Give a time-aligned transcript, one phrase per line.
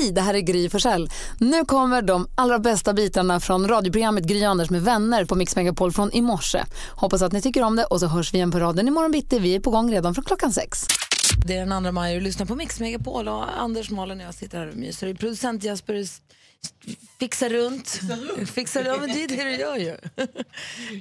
[0.00, 1.10] Hej, det här är Gry Forssell.
[1.38, 5.92] Nu kommer de allra bästa bitarna från radioprogrammet Gry Anders med vänner på Mix Megapol
[5.92, 6.64] från i morse.
[6.90, 9.38] Hoppas att ni tycker om det och så hörs vi igen på raden imorgon bitti.
[9.38, 10.86] Vi är på gång redan från klockan sex.
[11.46, 14.26] Det är den 2 maj och du lyssnar på Mix Megapol och Anders, Malin och
[14.26, 15.14] jag sitter här och myser.
[15.14, 15.94] Producent Jasper
[17.18, 18.00] fixar runt.
[18.50, 19.96] Fixar runt, men det är det du gör ju.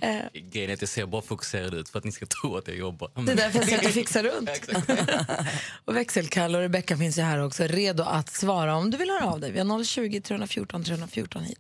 [0.02, 0.21] Eh.
[0.34, 2.78] Grejen är att jag ser bara fokuserad ut för att ni ska tro att jag
[2.78, 3.12] jobbar.
[3.25, 4.50] Det är därför jag säger att du fixar runt.
[5.86, 9.25] och växelkalle och Rebecka finns ju här också, redo att svara om du vill höra
[9.25, 9.52] av dig.
[9.52, 11.60] Vi har 020 314 314 hit.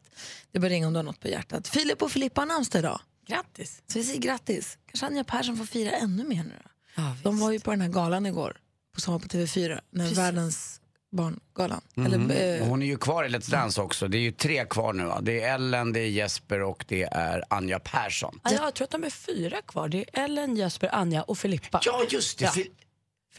[0.51, 1.67] Det är bara ringa om du har något på hjärtat.
[1.67, 3.01] Filip och Filippa har namnsdag idag.
[3.27, 3.81] Grattis.
[3.87, 4.77] Så vi säger grattis.
[4.85, 6.69] Kanske Anja Persson får fira ännu mer nu då.
[6.95, 8.57] Ja, De var ju på den här galan igår,
[8.97, 10.17] som var på TV4, när Precis.
[10.17, 10.78] världens
[11.11, 11.81] Barngalan.
[11.97, 12.13] Mm.
[12.13, 12.67] Eller, eh...
[12.67, 14.07] Hon är ju kvar i Let's Dance också.
[14.07, 15.03] Det är ju tre kvar nu.
[15.03, 15.19] Va?
[15.21, 18.39] Det är Ellen, det är Jesper och det är Anja Persson.
[18.43, 19.89] Ja, jag tror att de är fyra kvar.
[19.89, 21.81] Det är Ellen, Jesper, Anja och Filippa.
[21.85, 22.51] Ja, just det.
[22.55, 22.63] Ja.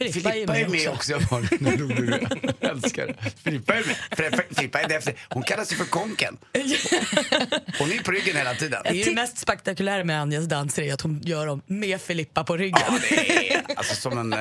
[0.09, 1.15] Filippa, Filippa är med, också.
[1.15, 1.41] också.
[2.59, 3.15] Jag älskar det.
[3.43, 4.43] Filippa är med.
[4.51, 5.15] Filippa är efter.
[5.29, 6.37] Hon kallas ju för Konken.
[7.79, 8.81] Hon är på ryggen hela tiden.
[8.83, 12.43] Det, är det mest spektakulära med Anjas danser är att hon gör dem med Filippa
[12.43, 12.81] på ryggen.
[12.87, 14.39] Ja, det är, alltså, som, en, eh,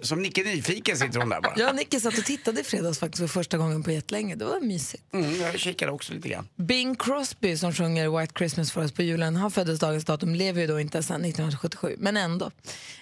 [0.00, 1.68] som Nicke Nyfiken sitter hon där bara.
[1.70, 4.34] Och Nicke satt och tittade i fredags faktiskt för första gången på jättelänge.
[4.34, 5.02] Det var mysigt.
[5.12, 6.48] Mm, jag kikade också lite grann.
[6.56, 10.60] Bing Crosby som sjunger White Christmas för oss på julen, han föddes dagens datum, lever
[10.60, 12.50] ju då inte sedan 1977, men ändå.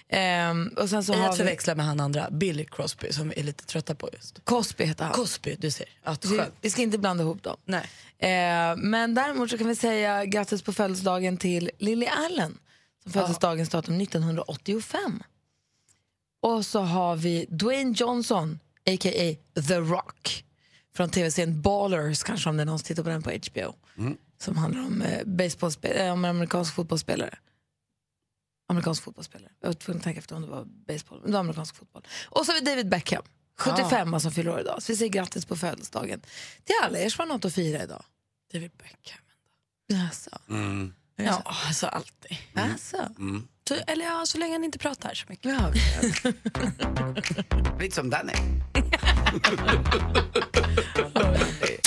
[0.09, 3.43] Ehm, och sen så har vi förväxla med han andra, Billy Crosby, som vi är
[3.43, 4.39] lite trötta på just.
[4.45, 5.13] Cosby heter han.
[5.13, 5.87] Cosby, du ser.
[6.03, 7.57] Att, vi, vi ska inte blanda ihop dem.
[7.65, 7.89] Nej.
[8.19, 12.57] Eh, men däremot så kan vi säga grattis på födelsedagen till Lily Allen
[13.03, 13.49] som föddes ja.
[13.49, 15.23] dagens datum 1985.
[16.41, 19.35] Och så har vi Dwayne Johnson, a.k.a.
[19.61, 20.43] The Rock
[20.95, 23.75] från tv-serien Ballers, kanske om det är någon som tittar på den på HBO.
[23.97, 24.17] Mm.
[24.39, 27.37] Som handlar om, eh, baseballspel- om en amerikansk fotbollsspelare
[28.67, 29.51] amerikansk fotbollsspelare.
[29.59, 32.03] Jag var tvungen att tänka efter om det var baseball, men det var amerikansk fotboll.
[32.25, 33.23] Och så har vi David Beckham,
[33.57, 34.19] 75 ah.
[34.19, 34.83] som fyller år idag.
[34.83, 36.21] Så vi säger grattis på födelsedagen
[36.63, 38.03] till alla er som har något att fira idag.
[38.53, 39.21] David Beckham.
[40.07, 40.39] Alltså.
[40.49, 40.93] Mm.
[41.15, 42.37] Ja, alltså alltid.
[42.53, 42.71] Mm.
[42.71, 42.97] Alltså.
[43.19, 43.47] Mm.
[43.67, 45.51] Så, eller ja, så länge han inte pratar så mycket.
[45.51, 45.71] Ja,
[47.79, 48.33] Lite som Danny.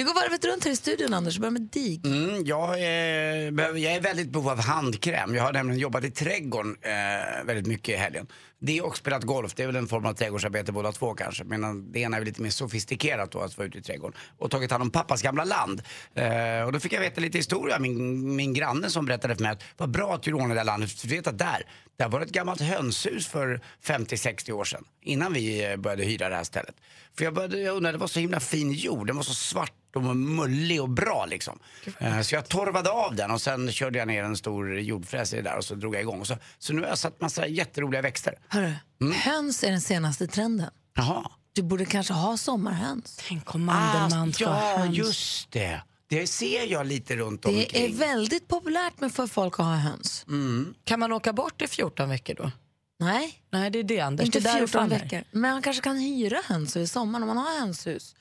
[0.00, 1.38] Vi går varvet runt här i studion, Anders.
[1.38, 2.00] Börjar med dig.
[2.04, 5.34] Mm, jag, eh, är, jag är väldigt behov av handkräm.
[5.34, 8.26] Jag har nämligen jobbat i trädgården eh, väldigt mycket i helgen.
[8.62, 11.44] Det och spelat golf, det är väl en form av trädgårdsarbete båda två kanske.
[11.44, 14.18] Men det ena är lite mer sofistikerat då, att vara ute i trädgården.
[14.38, 15.82] Och tagit hand om pappas gamla land.
[16.14, 19.52] Eh, och då fick jag veta lite historia, min, min granne som berättade för mig
[19.52, 20.92] att vad bra att du lånade det där landet.
[20.92, 21.66] För du vet att där,
[21.96, 24.84] där var ett gammalt hönshus för 50-60 år sedan.
[25.02, 26.74] Innan vi eh, började hyra det här stället.
[27.16, 29.72] För jag började, jag undrade, det var så himla fin jord, den var så svart
[29.96, 31.58] och mullig och bra liksom.
[32.02, 35.36] Uh, så jag torvade av den och sen körde jag ner en stor jordfräs i
[35.36, 36.24] det där och så drog jag igång.
[36.24, 38.34] Så, så nu har jag satt massa jätteroliga växter.
[38.52, 39.12] Hörru, mm.
[39.12, 40.70] höns är den senaste trenden.
[40.94, 41.30] Jaha.
[41.52, 43.20] Du borde kanske ha sommarhöns.
[43.28, 44.96] Tänk om Mandelmann ah, Ja, höns.
[44.96, 45.82] just det.
[46.08, 47.68] Det ser jag lite runt omkring.
[47.72, 50.24] Det är väldigt populärt med för folk att ha höns.
[50.28, 50.74] Mm.
[50.84, 52.50] Kan man åka bort i 14 veckor då?
[52.98, 53.42] Nej.
[53.50, 54.26] Nej, det är det Anders.
[54.26, 55.24] Inte det 14 veckor.
[55.30, 58.14] Men man kanske kan hyra höns i sommar om man har hönshus.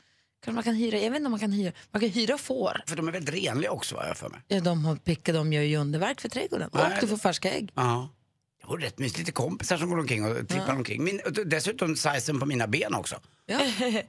[0.44, 2.82] Kanske man kan hyra, jag vet inte om man kan hyra, man kan hyra får.
[2.88, 4.42] För de är väldigt renliga också vad jag för mig.
[4.48, 6.70] Ja, de har pickat, de gör ju underverk för trädgården.
[6.74, 6.84] Nej.
[6.86, 7.72] Och du får färska ägg.
[7.76, 8.10] Ja.
[8.70, 10.76] Var rätt mysigt, lite kompisar som går omkring och trippar ja.
[10.76, 11.04] omkring.
[11.04, 13.16] Min, dessutom sizen på mina ben också.
[13.46, 13.60] Ja.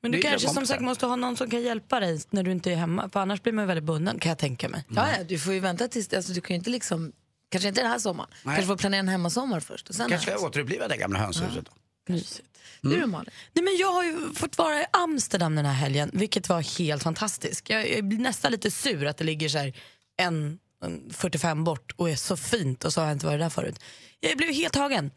[0.00, 2.72] Men du kanske som sagt måste ha någon som kan hjälpa dig när du inte
[2.72, 3.10] är hemma.
[3.12, 4.84] För annars blir man väldigt bunden kan jag tänka mig.
[4.90, 5.04] Mm.
[5.04, 7.12] Ja, ja, du får ju vänta tills, alltså, du kan ju inte liksom,
[7.48, 8.30] kanske inte den här sommaren.
[8.42, 8.54] Nej.
[8.54, 9.88] Kanske får planera en hemmasommar först.
[9.88, 11.64] Och sen kanske jag återuppliva det gamla hönshuset.
[11.66, 11.72] Ja.
[12.08, 12.48] Mysigt.
[12.84, 13.00] Mm.
[13.00, 13.30] Du Malin?
[13.52, 17.02] Nej, men jag har ju fått vara i Amsterdam den här helgen, vilket var helt
[17.02, 17.70] fantastiskt.
[17.70, 19.72] Jag blir nästan lite sur att det ligger så
[20.16, 23.50] en, en 45 bort och är så fint och så har jag inte varit där
[23.50, 23.80] förut.
[24.28, 25.10] Jag blev helt tagen.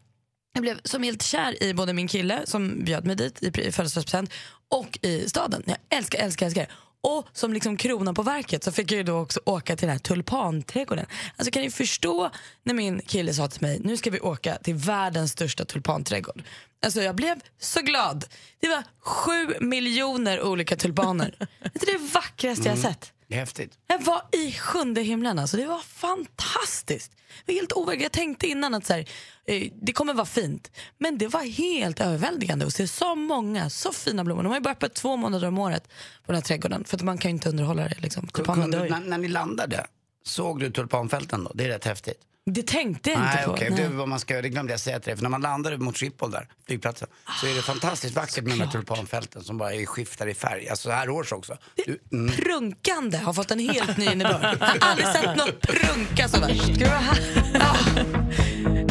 [0.52, 4.32] Jag blev som helt kär i både min kille som bjöd mig dit i födelsedagspresent
[4.68, 5.62] och i staden.
[5.66, 6.68] Jag älskar, älskar, älskar.
[7.02, 9.98] Och som liksom krona på verket så fick jag då också åka till den här
[9.98, 11.06] tulpanträdgården.
[11.36, 12.30] Alltså kan ni förstå
[12.64, 16.42] när min kille sa till mig, nu ska vi åka till världens största tulpanträdgård.
[16.82, 18.24] Alltså jag blev så glad.
[18.60, 21.34] Det var sju miljoner olika tulpaner.
[21.74, 22.82] det är det vackraste jag mm.
[22.82, 23.12] sett.
[23.30, 23.78] Det är häftigt.
[23.86, 25.38] Jag var i sjunde himlen.
[25.38, 25.56] Alltså.
[25.56, 27.12] Det var fantastiskt.
[27.46, 28.02] Det var helt overkligt.
[28.02, 29.08] Jag tänkte innan att så här,
[29.46, 30.70] eh, det kommer vara fint.
[30.98, 34.42] Men det var helt överväldigande att se så många, så fina blommor.
[34.42, 35.88] De har ju bara öppet två månader om året
[36.26, 36.84] på den här trädgården.
[36.84, 37.96] För att man kan inte underhålla det.
[37.98, 38.26] Liksom.
[38.26, 39.86] Kunde, när, när ni landade,
[40.24, 41.50] såg du tulpanfälten då?
[41.54, 42.20] Det är rätt häftigt.
[42.46, 43.52] Det tänkte jag inte Nej, på.
[43.52, 43.70] Okay.
[43.70, 45.16] Det, vad man ska göra, det glömde jag säga till dig.
[45.16, 47.08] För när man landar mot Schiphol där, flygplatsen,
[47.40, 50.68] så är det fantastiskt vackert med de här tulpanfälten som bara skiftar i färg.
[50.68, 51.56] Alltså så här års också.
[51.86, 52.36] Du, mm.
[52.36, 54.58] Prunkande har fått en helt ny innebörd.
[54.60, 56.68] Jag har aldrig sett något prunka så värst.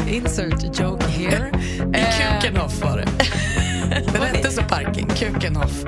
[0.10, 1.52] Insert joke here.
[1.80, 3.07] I Kukenhof var det.
[4.13, 5.84] Den hette så parking, Kukenhof.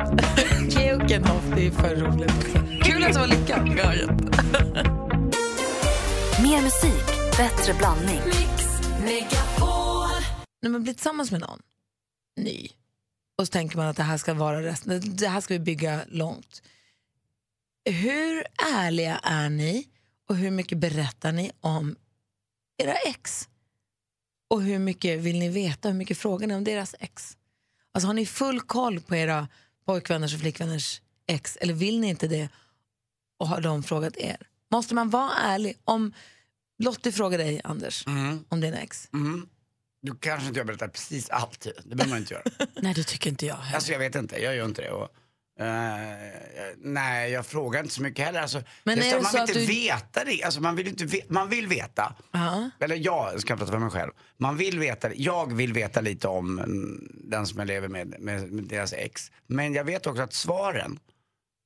[0.60, 2.46] Kukenhof, det är för roligt.
[2.84, 3.64] Kul att det var lyckat.
[6.44, 8.22] Mer musik, bättre blandning.
[10.62, 11.62] När man blir tillsammans med någon,
[12.38, 12.68] ny,
[13.38, 16.06] och så tänker man att det här ska vara resten, det här ska vi bygga
[16.08, 16.62] långt.
[17.86, 18.46] Hur
[18.76, 19.88] ärliga är ni
[20.30, 21.96] och hur mycket berättar ni om
[22.78, 23.50] era ex?
[24.50, 27.38] Och hur mycket vill ni veta, hur mycket frågar ni om deras ex?
[27.92, 29.48] Alltså har ni full koll på era
[29.86, 32.50] pojkvänners och flickvänners ex eller vill ni inte det
[33.38, 34.38] och har de frågat er?
[34.72, 35.78] Måste man vara ärlig?
[35.84, 36.14] Om
[36.84, 38.06] Lottie frågar dig, Anders,
[38.50, 39.10] om din ex.
[39.14, 39.48] Mm.
[40.02, 41.68] Du kanske inte jag berättar precis allt.
[41.86, 42.44] Det behöver man inte göra.
[42.82, 43.76] Nej, det tycker inte jag heller.
[43.76, 44.92] Alltså jag vet inte, jag gör inte det.
[44.92, 45.10] Och,
[45.60, 46.18] eh,
[46.78, 48.42] nej, jag frågar inte så mycket heller.
[48.42, 50.44] Alltså, Men är det man så vill att inte du- veta det.
[50.44, 52.16] Alltså, man, vill inte ve- man vill veta.
[52.32, 52.70] Ja.
[52.80, 54.12] Eller jag ska prata för mig själv.
[54.38, 58.52] Man vill veta, jag vill veta lite om mm, den som jag lever med, med,
[58.52, 59.32] med deras ex.
[59.48, 61.00] Men jag vet också att svaren,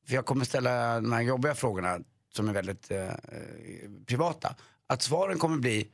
[0.08, 2.00] för jag kommer ställa de här jobbiga frågorna
[2.34, 3.14] som är väldigt eh, eh,
[4.06, 4.56] privata.
[4.88, 5.88] Att svaren kommer bli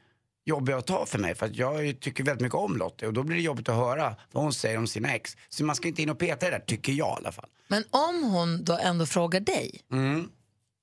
[0.45, 3.23] jobbiga att ta för mig för att jag tycker väldigt mycket om Lottie och då
[3.23, 5.37] blir det jobbigt att höra vad hon säger om sina ex.
[5.49, 7.49] Så man ska inte in och peta i det där, tycker jag i alla fall.
[7.67, 10.29] Men om hon då ändå frågar dig, Mm.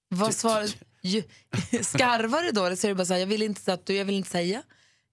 [0.09, 0.69] vad svarar
[1.03, 1.23] ju,
[1.83, 4.05] Skarvar du då eller säger du bara så här, jag vill inte, att du, jag
[4.05, 4.63] vill inte säga?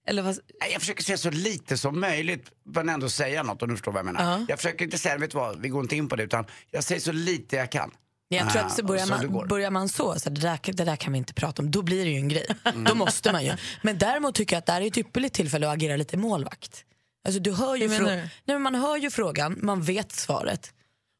[0.08, 3.68] Eller vad, Nej, Jag försöker säga så lite som möjligt men ändå säga något om
[3.68, 4.38] du förstår vad jag menar.
[4.38, 4.46] Ja.
[4.48, 6.84] Jag försöker inte säga, vet du vad, vi går inte in på det utan jag
[6.84, 7.90] säger så lite jag kan.
[8.28, 9.30] Jag tror Ah, att så börjar, så går.
[9.38, 11.82] man, börjar man så, så det, där, det där kan vi inte prata om, då
[11.82, 12.46] blir det ju en grej.
[12.64, 12.84] Mm.
[12.84, 13.52] Då måste man ju.
[13.82, 16.84] Men däremot tycker jag att det här är ett ypperligt tillfälle att agera lite målvakt.
[17.26, 18.02] Alltså, du hör ju frå-?
[18.04, 20.72] Nej, men man hör ju frågan, man vet svaret.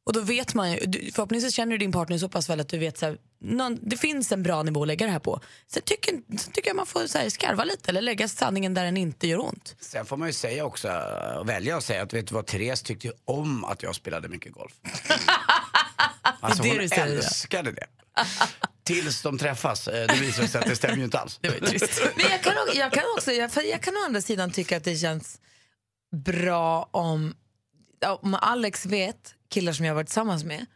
[0.07, 0.79] Och då vet man ju,
[1.13, 3.97] förhoppningsvis känner du din partner så pass väl att du vet så här, någon, det
[3.97, 5.41] finns en bra nivå att lägga det här på.
[5.67, 8.85] Sen tycker, sen tycker jag man får så här, skarva lite eller lägga sanningen där
[8.85, 9.77] den inte gör ont.
[9.81, 10.89] Sen får man ju säga också,
[11.45, 14.73] välja att säga att vet du vad, Therese tyckte om att jag spelade mycket golf.
[16.47, 17.15] Alltså Det är det hon ja.
[17.17, 17.87] älskade det.
[18.85, 19.89] Tills de träffas.
[19.89, 21.39] Eh, Det visar sig att det stämmer ju inte alls.
[21.43, 22.01] Det var ju trist.
[22.17, 24.77] Men jag kan, också, jag kan också, jag, för jag kan å andra sidan tycka
[24.77, 25.41] att det känns
[26.17, 27.35] bra om,
[28.23, 30.67] om Alex vet, killar som jag har varit tillsammans med,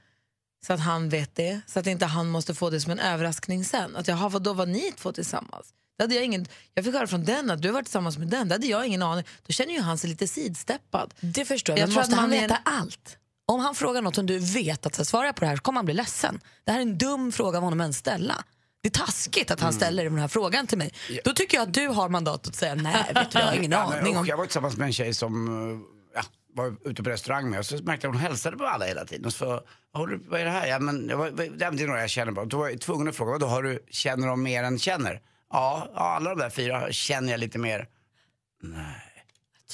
[0.66, 3.64] så att han vet det, så att inte han måste få det som en överraskning
[3.64, 3.96] sen.
[3.96, 5.66] Att jaha, vad då var ni två tillsammans?
[5.98, 8.28] Det hade jag, ingen, jag fick höra från den att du har varit tillsammans med
[8.28, 9.24] den, det hade jag ingen aning.
[9.46, 11.14] Då känner ju han sig lite sidsteppad.
[11.20, 13.16] Det förstår jag, Jag men tror måste att han veta en- allt?
[13.50, 15.78] Om han frågar något som du vet att svarar jag på det här så kommer
[15.78, 16.40] han bli ledsen.
[16.64, 18.44] Det här är en dum fråga av honom ens ställa.
[18.82, 20.92] Det är taskigt att han ställer den här frågan till mig.
[21.24, 23.70] Då tycker jag att du har mandat att säga nej, vet du, jag har ingen
[23.70, 24.26] Ja, aning om...
[24.26, 25.78] jag var tillsammans med en tjej som eh,
[26.14, 26.22] ja,
[26.54, 29.04] var ute på restaurang med och så märkte jag att hon hälsade på alla hela
[29.04, 29.26] tiden.
[29.26, 29.60] Och så,
[29.94, 30.66] du, vad är det här?
[30.66, 32.44] Ja, men, jag var, det är några jag känner bara.
[32.44, 35.20] Då var jag tvungen att fråga, då har du, känner de mer än känner?
[35.50, 37.88] Ja, ja, alla de där fyra känner jag lite mer.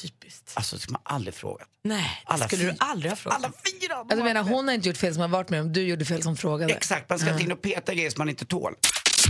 [0.03, 0.53] Typiskt.
[0.57, 1.69] Alltså det skulle man aldrig frågat.
[1.83, 3.39] Nej, det Alla skulle du fy- aldrig ha frågat.
[3.39, 3.95] Alla fyra!
[3.97, 6.23] Alltså, menar, hon har inte gjort fel som har varit med om, du gjorde fel
[6.23, 6.73] som frågade.
[6.73, 8.73] Exakt, man ska inte in och peta grejer som man inte tål.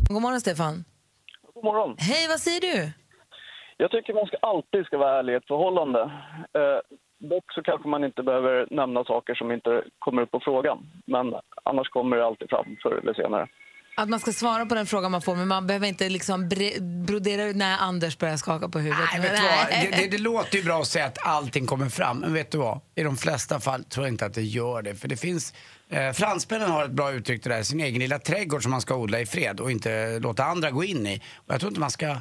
[0.09, 0.85] God morgon Stefan.
[1.55, 1.97] God morgon.
[1.99, 2.91] Hej, vad säger du?
[3.77, 6.01] Jag tycker man ska alltid ska vara ärlig i ett förhållande.
[6.59, 6.79] Eh,
[7.33, 10.79] dock så kanske man inte behöver nämna saker som inte kommer upp på frågan.
[11.07, 11.27] Men
[11.65, 13.47] annars kommer det alltid fram förr eller senare.
[13.99, 16.49] Att man ska svara på den frågan man får, men man behöver inte liksom
[17.07, 19.05] brodera ut när Anders börjar skaka på huvudet.
[19.13, 19.67] Nej, vet du vad?
[19.69, 22.59] Det, det, det låter ju bra att säga att allting kommer fram, men vet du
[22.59, 22.81] vad?
[22.95, 24.95] I de flesta fall tror jag inte att det gör det.
[24.95, 25.55] För det finns,
[25.91, 28.95] eh, fransmännen har ett bra uttryck det där, sin egen lilla trädgård som man ska
[28.97, 31.23] odla i fred och inte låta andra gå in i.
[31.35, 32.17] Och jag tror inte man ska, eh,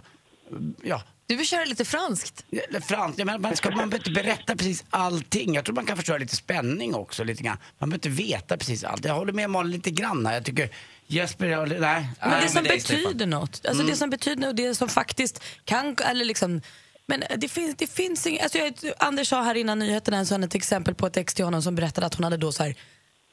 [0.83, 2.45] ja, Du vill köra lite franskt.
[2.69, 5.55] eller frans, jag menar, man, ska, man behöver inte berätta precis allting.
[5.55, 7.23] Jag tror man kan förstöra lite spänning också.
[7.23, 7.57] Lite grann.
[7.79, 9.05] Man behöver inte veta precis allt.
[9.05, 10.33] Jag håller med Malin lite grann här.
[10.33, 10.69] Jag tycker
[11.07, 12.09] Jesper, jag, nej.
[12.21, 13.65] Men Nej, det som men det betyder något.
[13.65, 16.61] Alltså det som betyder och det som faktiskt kan, eller liksom
[17.07, 20.43] men det finns, det finns inget, alltså jag, Anders sa här innan nyheterna så han
[20.43, 22.75] ett exempel på ett ex till honom som berättade att hon hade då så här,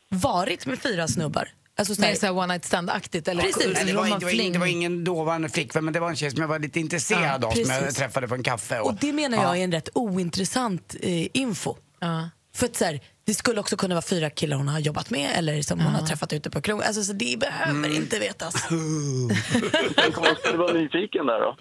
[0.08, 1.48] varit med fyra snubbar.
[1.76, 3.28] Alltså så här, Mer så här one night stand-aktigt.
[3.28, 3.66] Eller Precis.
[3.74, 6.30] Nej, det, var, det, var det var ingen dåvarande flickvän men det var en tjej
[6.30, 8.80] som jag var lite intresserad Ja, av som jag träffade på en kaffe.
[8.80, 11.76] Och, och det menar jag är en rätt ointressant eh, info.
[12.00, 12.30] Ja.
[12.54, 15.30] För att så här, det skulle också kunna vara fyra killar hon har jobbat med
[15.36, 16.86] eller som hon har träffat ute på krogen.
[16.86, 17.92] Alltså, så det behöver Mm.
[17.96, 18.54] inte vetas.
[19.96, 21.56] Tänk om man skulle vara nyfiken där då?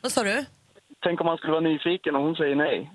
[0.00, 0.44] Vad sa du?
[1.02, 2.90] Tänk om man skulle vara nyfiken och hon säger nej.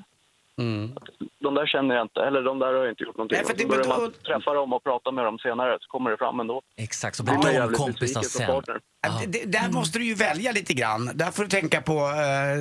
[1.43, 3.37] De där känner jag inte, eller de där har jag inte gjort någonting.
[3.37, 5.87] Nej, för det- börjar men man då- träffa dem och prata med dem senare så
[5.87, 6.61] kommer det fram ändå.
[6.77, 8.61] Exakt, så Blir man de kompisar sen.
[9.01, 11.11] Ja, det, där måste du ju välja lite grann.
[11.13, 12.57] Där får du tänka på eh,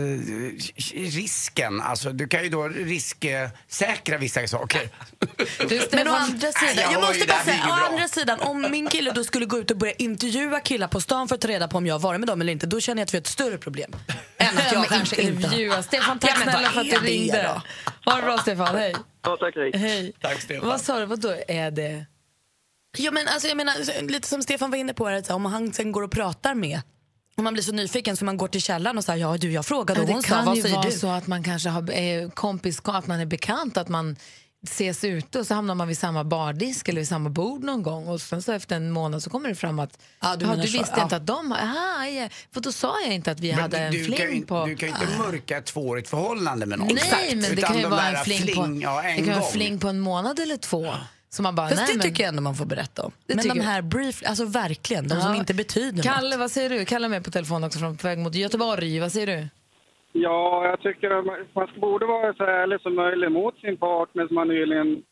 [0.94, 1.80] risken.
[1.80, 4.80] Alltså, du kan ju då risksäkra vissa saker.
[5.96, 9.24] Men å andra sidan, jag måste bara säga, å andra sidan, om min kille då
[9.24, 11.86] skulle gå ut och börja intervjua killar på stan för att ta reda på om
[11.86, 13.58] jag har varit med dem eller inte, då känner jag att vi har ett större
[13.58, 13.90] problem.
[14.48, 15.32] Än än att jag kanske inte...
[15.44, 15.82] intervjua.
[15.82, 17.42] Stefan, tack Ja, men snälla för att du det ringde.
[18.04, 18.10] då?
[18.10, 18.76] Ha det bra, Stefan.
[18.76, 18.94] Hej.
[19.22, 19.70] Ja, tack, hej.
[19.74, 20.12] Hej.
[20.20, 20.68] Tack Stefan.
[20.68, 21.06] Vad sa du?
[21.06, 22.06] Vad då är det?
[22.98, 25.92] Ja, men alltså, jag menar, lite som Stefan var inne på, här, om han sen
[25.92, 26.80] går och pratar med
[27.36, 29.66] om man blir så nyfiken så man går till källan och säger ja du jag
[29.66, 30.92] frågade och Men hon det sa kan vad ju säger vara du?
[30.92, 34.16] så att man kanske har, är kompis, att man är bekant, att man
[34.66, 38.08] ses ute och så hamnar man vid samma bardisk eller vid samma bord någon gång
[38.08, 40.68] och sen så efter en månad så kommer det fram att Ja, du "Ja, du
[40.68, 41.02] så, visste ja.
[41.02, 42.28] inte att de har, aha, ja.
[42.52, 44.66] för då sa jag inte att vi Men hade en du, fling på...
[44.66, 46.88] du kan ju inte mörka ett tvåårigt förhållande med någon.
[47.10, 49.34] Nej, men det kan ju de vara en fling, på, ja, en det kan vara
[49.36, 49.52] en gång.
[49.52, 50.94] fling på en månad eller två.
[51.30, 53.12] Så man bara, Fast nej, det men, tycker jag ändå man får berätta om.
[53.26, 55.36] Det Men de här brief, alltså verkligen, de som Ja.
[55.38, 56.38] inte betyder Kalle, något.
[56.38, 56.84] vad säger du?
[56.84, 58.98] Kalle är med på telefon också från på väg mot Göteborg.
[59.00, 59.48] Vad säger du?
[60.12, 61.24] Ja, jag tycker att
[61.54, 65.02] man- borde vara så ärlig som möjligt mot sin partner som man nyligen...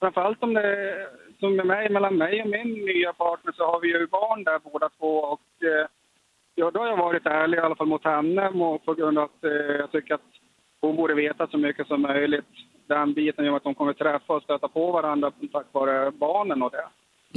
[0.00, 1.08] Framförallt om det är
[1.40, 4.58] som med mig, mellan mig och min nya partner så har vi ju barn där
[4.72, 5.86] båda två och eh,
[6.54, 9.24] ja, då har jag varit ärlig i alla fall mot henne och på grund av
[9.24, 10.30] att eh, jag tycker att
[10.80, 12.44] hon borde veta så mycket som möjligt.
[12.86, 16.70] Den biten gör att de kommer träffa och stöta på varandra tack vare barnen och
[16.70, 16.88] det.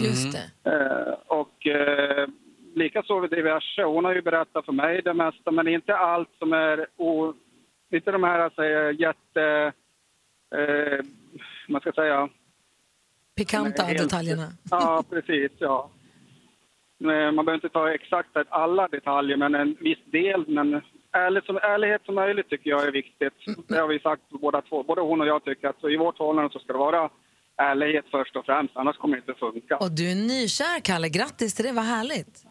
[0.04, 0.72] Just det.
[0.72, 2.28] Eh, och eh,
[2.76, 3.84] likaså diverse.
[3.84, 6.88] Hon har ju berättat för mig det mesta, men inte allt som är...
[6.98, 7.34] O,
[7.92, 9.74] inte de här alltså, jätte...
[10.56, 11.06] Eh,
[11.68, 12.30] man ska säga...
[13.36, 14.48] Pikanta Helt- detaljerna.
[14.72, 15.52] Ja, precis.
[15.58, 15.90] Ja.
[16.98, 20.46] Men Man behöver inte ta exakt alla detaljer, men en viss del.
[20.48, 23.34] Men ärligt som, ärlighet som möjligt tycker jag är viktigt.
[23.68, 24.84] Det har vi sagt båda två.
[24.84, 27.10] Både hon och jag tycker att i vårt förhållande så ska det vara
[27.58, 29.78] ärlighet först och främst, annars kommer det inte funka.
[29.78, 31.10] Och du är nykär, Kalle.
[31.10, 31.72] Grattis till det.
[31.72, 32.44] Vad härligt.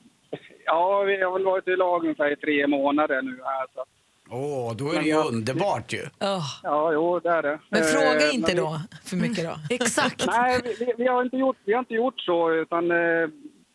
[0.67, 3.67] Ja, vi har väl varit i lag ungefär i tre månader nu här.
[3.75, 3.85] Så.
[4.31, 6.03] Åh, då är det ju underbart ju.
[6.21, 6.45] Oh.
[6.63, 7.59] Ja, jo, det är det.
[7.69, 9.55] Men Eh, fråga inte men vi- då för mycket då.
[9.75, 10.27] Exakt.
[10.27, 13.29] Nej, vi, vi, har inte gjort, vi har inte gjort så, utan eh,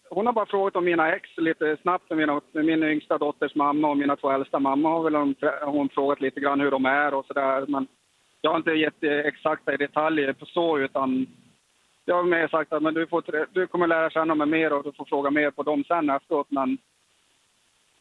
[0.09, 2.09] hon har bara frågat om mina ex lite snabbt.
[2.11, 6.21] Mina, min yngsta dotters mamma och mina två äldsta mamma har väl hon, hon frågat
[6.21, 7.65] lite grann hur de är och sådär.
[7.67, 7.87] Men
[8.41, 11.27] jag har inte gett exakta detaljer på så, utan
[12.09, 13.23] jag har mer sagt att men du, får,
[13.53, 16.47] du kommer lära känna mig mer och du får fråga mer på dem sen efteråt.
[16.49, 16.77] Men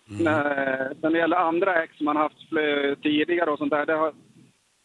[0.07, 2.51] när, när det gäller andra ex som man haft
[3.03, 4.13] tidigare och sånt där, det, har,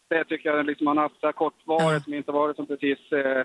[0.08, 2.98] det tycker jag liksom man har haft så här kortvarigt som inte varit som precis
[3.12, 3.44] eh, eh,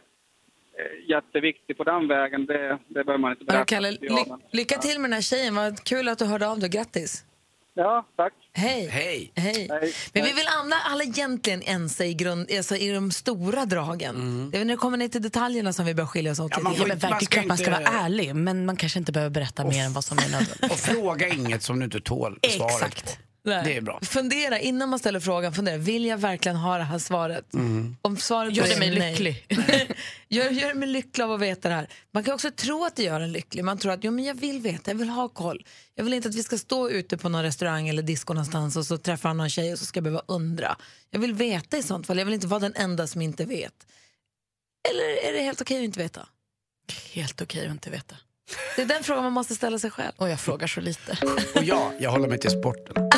[1.08, 2.46] jätteviktigt på den vägen.
[2.46, 3.66] Det, det behöver man inte berätta.
[3.66, 4.10] Kalle, ly
[4.52, 5.56] lycka till med den här tjejen.
[5.56, 6.70] Vad kul att du hörde av dig.
[6.70, 7.26] Grattis.
[7.80, 8.34] Ja, tack.
[8.54, 8.88] Hej.
[8.88, 9.32] Hej.
[9.36, 9.68] Hej.
[9.72, 9.94] Hej.
[10.14, 14.50] Men vi vill alla, alla egentligen ense i, grund, alltså i de stora dragen.
[14.52, 16.60] Det är när det kommer ner till detaljerna som vi bör skilja oss åt Ja,
[16.60, 16.74] man.
[16.78, 19.66] Ja, men man ska man ska inte- vara ärlig, men man kanske inte behöver berätta
[19.66, 20.72] mer än vad som är nödvändigt.
[20.72, 23.20] Och fråga inget som du inte tål svaret Exakt.
[23.44, 23.62] Nej.
[23.66, 24.00] Det är bra.
[24.02, 27.46] Fundera innan man ställer frågan, fundera, vill jag verkligen ha det här svaret?
[28.02, 29.12] Om svaret Gör det är mig nej.
[29.12, 29.46] lycklig.
[30.30, 31.88] gör, gör mig lycklig av att veta det här.
[32.12, 33.64] Man kan också tro att det gör en lycklig.
[33.64, 35.66] Man tror att jo, men jag vill veta, jag vill ha koll.
[35.96, 38.86] Jag vill inte att vi ska stå ute på någon restaurang eller disco någonstans och
[38.86, 40.78] så träffar han någon tjej och så ska jag behöva undra.
[41.12, 42.18] Jag vill veta i sånt fall.
[42.18, 43.88] Jag vill inte vara den enda som inte vet.
[44.90, 46.28] Eller är det helt okej att inte veta?
[47.12, 48.16] Helt okej att inte veta.
[48.76, 50.12] Det är den frågan man måste ställa sig själv.
[50.18, 51.18] Och jag frågar så lite.
[51.56, 53.10] Och ja, jag håller mig till sporten.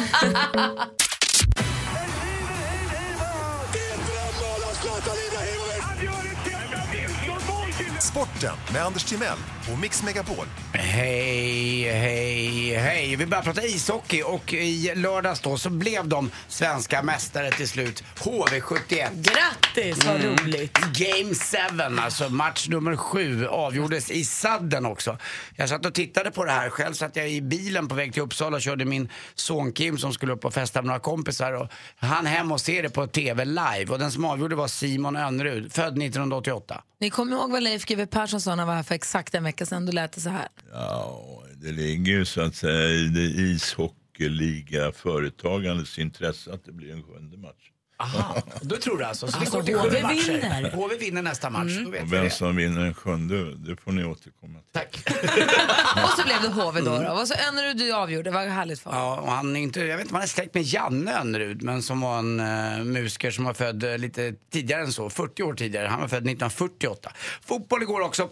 [8.00, 9.38] Sporten med Anders Timell
[9.72, 10.46] och Mix Megapol.
[10.74, 13.16] Hej, hej, hej.
[13.16, 18.04] Vi börjar prata ishockey och i lördags då så blev de svenska mästare till slut.
[18.20, 19.10] HV71.
[19.14, 20.78] Grattis, vad roligt.
[20.78, 25.18] Game 7, alltså match nummer sju, avgjordes i sadden också.
[25.56, 26.70] Jag satt och tittade på det här.
[26.70, 30.14] Själv satt jag i bilen på väg till Uppsala och körde min son Kim som
[30.14, 31.54] skulle upp och festa med några kompisar.
[31.54, 33.86] Och han hem och ser det på TV live.
[33.90, 36.84] Och den som avgjorde var Simon Önnerud, född 1988.
[37.00, 39.44] Ni kommer ihåg vad Leif GW Persson sa när han var här för exakt en
[39.44, 39.86] vecka sedan?
[39.86, 40.48] Då lät det så här.
[40.74, 46.92] Ja, det ligger ju så att säga i det ishockeyliga företagandets intresse att det blir
[46.94, 47.56] en sjunde match.
[47.98, 49.28] Aha, då tror du alltså.
[49.28, 50.32] Så Alltså, det går till HV matcher.
[50.42, 50.72] vinner.
[50.72, 52.30] HV vinner nästa match, då vet Och vi vem det.
[52.30, 54.72] som vinner en sjunde, det får ni återkomma till.
[54.72, 54.98] Tack.
[56.04, 57.00] Och så blev det HV då.
[57.00, 57.12] då.
[57.22, 59.06] Och så Önnerud du avgjorde, vad härligt för honom.
[59.06, 61.62] Ja, och han är inte, jag vet inte om han är släkt med Janne Önnerud,
[61.62, 65.44] men som var en uh, musiker som var född eh, lite tidigare än så, 40
[65.44, 65.88] år tidigare.
[65.88, 67.12] Han var född 1948.
[67.42, 68.30] Fotboll igår också.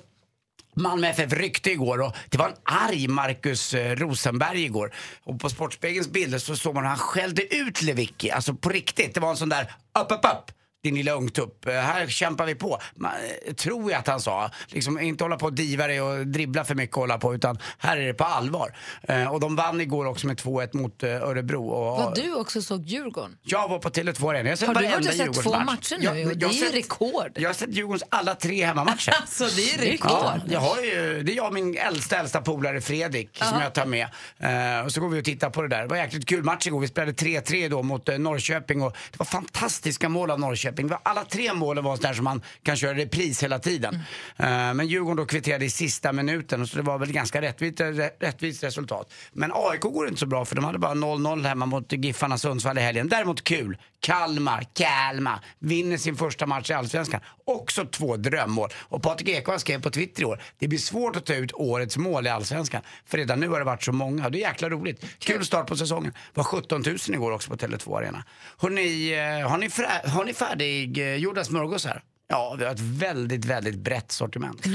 [0.80, 4.94] Malmö FF ryckte igår och det var en arg Marcus eh, Rosenberg igår.
[5.24, 9.14] Och på Sportspegelns bilder så såg man hur han skällde ut Lewicki, alltså på riktigt.
[9.14, 9.64] Det var en sån där
[10.00, 10.52] upp, upp, upp
[10.84, 11.68] din lilla ungtupp.
[11.68, 12.80] Eh, Här kämpar vi på.
[12.96, 13.12] Man,
[13.48, 14.50] eh, tror jag att han sa.
[14.68, 17.60] Liksom, inte hålla på och diva dig och dribbla för mycket och hålla på utan
[17.78, 18.76] här är det på allvar.
[19.04, 21.68] Eh, och de vann igår också med 2-1 mot eh, Örebro.
[21.70, 23.38] Och, Vad du också såg Djurgården.
[23.44, 24.50] jag var på Tele2 Arena.
[24.50, 26.06] Jag Har du varit och sett två matcher nu?
[26.06, 27.32] Jag- det är ju sett- rekord.
[27.36, 29.14] Jag har sett Djurgårdens alla tre hemmamatcher.
[29.22, 30.12] Alltså, det är rekord.
[30.12, 33.74] Ja, jag har ju, det är jag och min äldsta, äldsta polare Fredrik som jag
[33.74, 34.08] tar med.
[34.40, 35.82] Eh, och så går vi och tittar på det där.
[35.82, 36.80] Det var en jäkligt kul match igår.
[36.80, 40.69] Vi spelade 3-3 då mot eh, Norrköping och det var fantastiska mål av Norrköping.
[40.78, 43.96] Var, alla tre målen var där som man kan köra repris hela tiden.
[44.38, 47.82] Eh, men Djurgården då kvitterade i sista minuten så det var väl ganska rättvist,
[48.20, 49.14] rättvist resultat.
[49.34, 52.78] Men AIK går inte så bra för de hade bara 0-0 hemma mot Giffarna Sundsvall
[52.78, 53.10] i helgen.
[53.10, 53.78] Däremot kul.
[54.02, 57.22] Kalmar, Kalmar vinner sin första match i Allsvenskan.
[57.46, 58.70] Också två drömmål.
[58.76, 61.98] Och Patrik Ekwall skrev på Twitter i år, det blir svårt att ta ut årets
[61.98, 62.82] mål i Allsvenskan.
[63.06, 64.30] För redan nu har det varit så många.
[64.30, 65.06] Det är jäkla roligt.
[65.20, 66.12] Kul start på säsongen.
[66.12, 68.24] Det var 17 000 igår också på Tele2 Arena.
[68.58, 69.70] Hörrni, eh, har ni,
[70.10, 72.02] har ni färdiggjorda smörgåsar?
[72.28, 74.64] Ja, vi har ett väldigt, väldigt brett sortiment.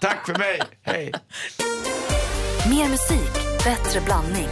[0.00, 0.60] Tack för mig.
[0.82, 1.12] Hej.
[2.70, 3.32] Mer musik,
[3.64, 4.48] bättre blandning.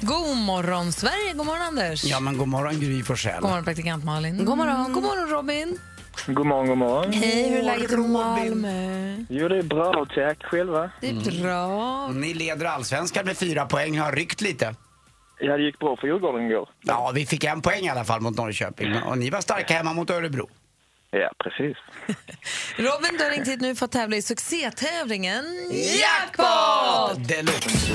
[0.00, 1.32] God morgon, Sverige.
[1.34, 2.04] God morgon, Anders.
[2.04, 3.40] Ja, men god morgon Gry Forssell.
[3.40, 4.44] God morgon, praktikant Malin.
[4.44, 4.92] God morgon.
[4.92, 5.78] God morgon, Robin.
[6.26, 7.12] God morgon, god morgon.
[7.12, 9.24] Hej, hur är läget i Malmö?
[9.28, 10.06] Jo, det är bra.
[10.14, 10.90] Tack själva.
[11.00, 12.08] Det är bra.
[12.08, 14.74] Ni leder allsvenskan med fyra poäng, har ryckt lite.
[15.44, 16.68] Ja, det gick bra för Djurgården igår.
[16.80, 18.96] Ja, vi fick en poäng i alla fall mot Norrköping.
[19.02, 20.48] Och ni var starka hemma mot Örebro.
[21.10, 21.76] Ja, precis.
[22.76, 25.44] Robin, du har ringt hit nu för att tävla i succétävlingen
[26.00, 27.28] Jackpot!
[27.28, 27.94] Deluxe.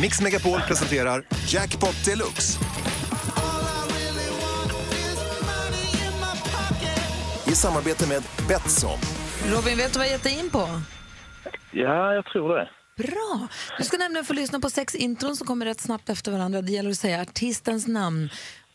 [0.00, 2.60] Mix Megapol presenterar Jackpot Deluxe.
[7.46, 8.98] I samarbete med Betsson.
[9.54, 10.68] Robin, vet du vad jag gett in på?
[11.70, 12.68] Ja, jag tror det.
[12.96, 13.48] Bra!
[13.78, 16.62] Du ska nämligen få lyssna på sex intron som kommer rätt snabbt efter varandra.
[16.62, 18.28] Det gäller att säga artistens namn.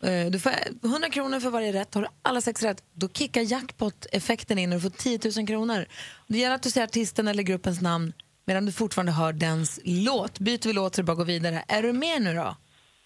[0.03, 0.51] Eh, Du får
[0.83, 1.93] 100 kronor för varje rätt.
[1.95, 5.85] Har du alla sex rätt, då kickar jackpot-effekten in och du får 10 000 kronor.
[6.27, 8.13] Det gäller att du säger artisten eller gruppens namn
[8.45, 10.39] medan du fortfarande hör dens låt.
[10.39, 11.63] Byter vi låt så det bara gå vidare.
[11.67, 12.55] Är du med nu då?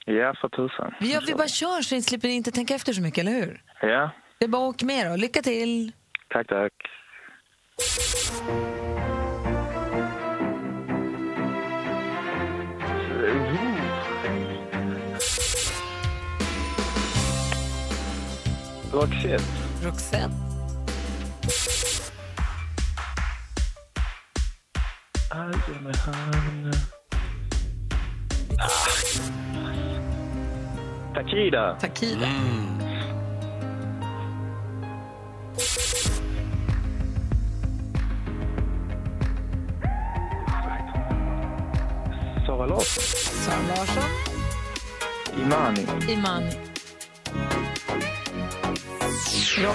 [0.05, 0.93] Ja, för tusan.
[0.99, 3.61] Vi, vi bara kör så ni slipper inte tänka efter så mycket, eller hur?
[3.81, 5.15] Ja, Det är bara att åka med då.
[5.15, 5.91] Lycka till!
[6.29, 6.73] tack, tack.
[18.93, 19.41] Roxette.
[19.83, 20.29] Roxette.
[28.59, 28.83] Ah.
[31.15, 31.75] Takida.
[31.79, 32.27] Takida.
[42.45, 43.01] Sara Larsson.
[43.41, 44.09] Sara Larsson.
[45.41, 45.83] Imani.
[46.13, 46.62] Imani.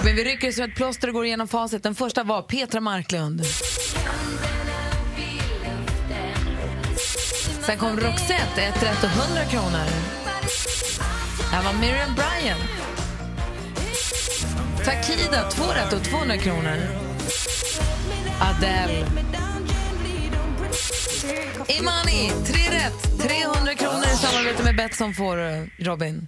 [0.09, 1.83] Robin, vi rycker som ett plåster och går igenom facit.
[1.83, 3.45] Den första var Petra Marklund.
[7.65, 9.85] Sen kom Roxette, ett rätt och 100 kronor.
[11.51, 12.61] Här var Miriam Bryant.
[14.85, 16.77] Takida, två rätt och 200 kronor.
[18.41, 19.05] Adele.
[21.67, 26.27] Imani, tre rätt, 300 kronor i samarbete med Betsson får eh, Robin.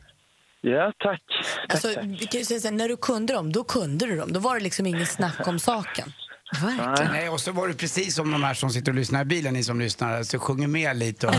[0.62, 1.22] Ja, tack.
[1.28, 2.04] tack, Alltså, tack.
[2.06, 4.34] vi kan ju säga så här, när du kunde dem, då kunde du dem.
[4.34, 6.14] Då var det liksom ingen snack om saken.
[6.62, 7.12] Verkligen.
[7.12, 9.54] Nej, och så var det precis som de här som sitter och lyssnar i bilen,
[9.54, 11.28] ni som lyssnar, så sjunger med lite.
[11.28, 11.34] Och...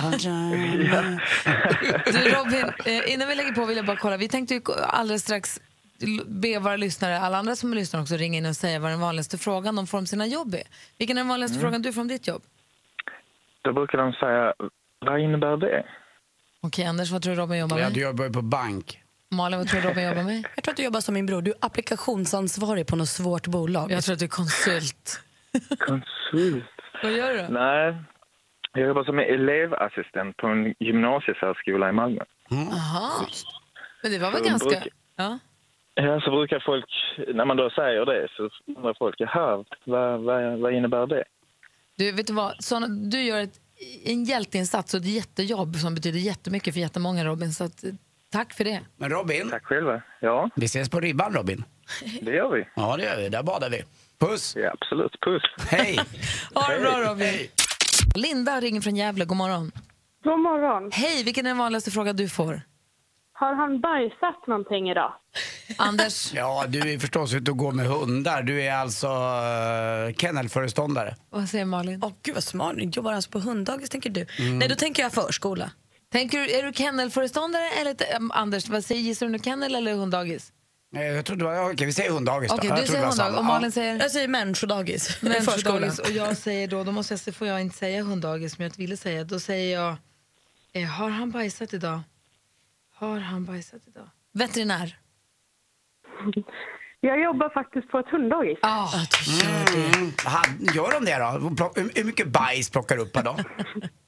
[2.12, 4.16] Du Robin, eh, innan vi lägger på vill jag bara kolla.
[4.16, 5.60] Vi tänkte ju alldeles strax
[6.26, 9.38] be våra lyssnare, alla andra som lyssnar också, ringa in och säga vad den vanligaste
[9.38, 10.62] frågan de får om sina jobb är.
[10.98, 12.42] Vilken är den vanligaste frågan du får om ditt jobb?
[13.62, 14.52] Då brukar de säga,
[15.06, 15.84] vad innebär det?
[16.62, 17.92] Okej, Anders, vad tror du Robin jobbar Ja, med?
[17.94, 19.01] du jobbar ju på bank.
[19.32, 20.44] Malin, vad tror du Robin jobbar med?
[20.54, 21.42] Jag tror att du jobbar som min bror.
[21.42, 23.90] Du är applikationsansvarig på något svårt bolag.
[23.92, 25.20] Jag tror att du är konsult.
[25.78, 26.64] Konsult.
[27.02, 27.46] vad gör du då?
[27.50, 27.96] Nej,
[28.72, 32.22] jag jobbar som elevassistent på en gymnasiesärskola i Malmö.
[32.50, 33.26] Aha.
[34.02, 34.68] Men det var väl Så ganska...
[34.68, 35.38] brukar- Ja.
[35.94, 36.84] Ja, så brukar folk,
[37.34, 41.24] när man då säger det, så undrar folk, jaha, vad, vad, vad innebär det?
[41.96, 42.64] Du, vet du vad?
[42.64, 43.60] Såna, du gör ett,
[44.04, 47.52] en hjälteinsats och ett jättejobb som betyder jättemycket för jättemånga, Robin.
[47.52, 47.84] Så att,
[48.32, 48.80] tack för det.
[48.96, 50.02] Men Robin, Tack själva.
[50.20, 51.64] Ja, vi ses på ribban Robin.
[52.22, 52.68] det gör vi.
[52.76, 53.28] Ja, det gör vi.
[53.28, 53.82] Där badar vi.
[54.20, 54.56] Puss!
[54.56, 55.20] Ja, absolut.
[55.20, 55.42] Puss.
[55.70, 55.98] Hej!
[56.54, 57.48] Ha det bra, Robin.
[58.14, 59.24] Linda ringer från Gävle.
[59.24, 59.72] God morgon.
[60.24, 60.90] God morgon.
[60.92, 62.60] Hej, vilken är den vanligaste fråga du får?
[63.32, 65.12] Har han bajsat någonting idag?
[65.78, 68.42] Anders, Ja, du är förstås ute och går med hundar.
[68.42, 71.14] Du är alltså uh, kennelföreståndare.
[71.30, 72.00] vad säger Malin?
[72.04, 72.74] Åh, gud vad smart.
[72.78, 74.26] Jobbar alltså på hunddagis, tänker du?
[74.38, 75.70] Nej, då tänker jag förskola.
[76.12, 79.94] Tänker du, är du kennelföreståndare eller äm, Anders, vad säger, gissar du nu kennel eller
[79.94, 80.52] hunddagis?
[80.90, 82.56] Nej, Jag trodde okej vi säger hunddagis då.
[82.56, 83.98] Okej, Jag du säger hunddagis och Malin säger?
[84.00, 85.22] Jag säger människodagis.
[85.22, 88.72] Människodagis och jag säger då, då måste jag, får jag inte säga hunddagis som jag
[88.76, 89.24] ville säga.
[89.24, 89.96] Då säger jag,
[90.72, 92.00] eh, har han bajsat idag?
[92.94, 94.08] Har han bajsat idag?
[94.32, 94.98] Veterinär.
[97.00, 98.58] Jag jobbar faktiskt på ett hunddagis.
[98.62, 98.88] Ah,
[99.74, 100.12] Mm.
[100.74, 101.70] Gör de det då?
[101.94, 103.44] Hur mycket bajs plockar du upp per dag?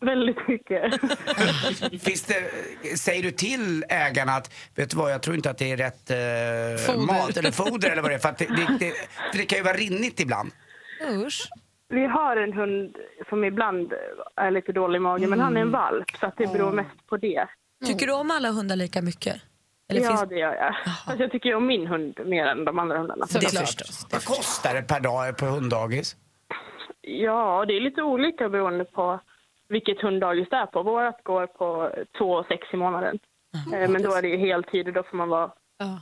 [0.00, 1.00] Väldigt mycket.
[2.02, 2.50] Finns det,
[2.98, 6.10] säger du till ägarna att vet du vad, jag tror inte att det är rätt
[6.10, 7.06] eh, Foder.
[7.06, 8.18] mat eller foder eller vad det är.
[8.18, 8.92] För, att det, det, det,
[9.32, 10.50] för det kan ju vara rinnigt ibland.
[11.26, 11.48] Usch.
[11.88, 12.96] Vi har en hund
[13.28, 13.92] som ibland
[14.36, 17.06] är lite dålig i magen, men han är en valp så att det beror mest
[17.08, 17.46] på det.
[17.86, 19.36] Tycker du om alla hundar lika mycket?
[19.88, 20.74] Eller ja, finns- det gör jag.
[21.06, 23.26] Fast jag tycker om min hund mer än de andra hundarna.
[24.10, 26.16] Vad kostar det per dag på hunddagis?
[27.00, 29.20] Ja, det är lite olika beroende på
[29.72, 30.82] vilket hunddagis det är på.
[30.82, 31.68] Vårat går på
[32.18, 33.18] två och sex i månaden.
[33.74, 35.50] Eh, Men då är det ju heltid och då får man vara,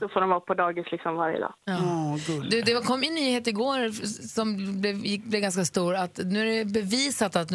[0.01, 1.53] då får de vara på dagis liksom varje dag.
[2.49, 3.79] Du, det kom en nyhet igår
[4.27, 4.47] som
[4.81, 4.95] blev,
[5.29, 7.49] blev ganska stor att nu är det bevisat att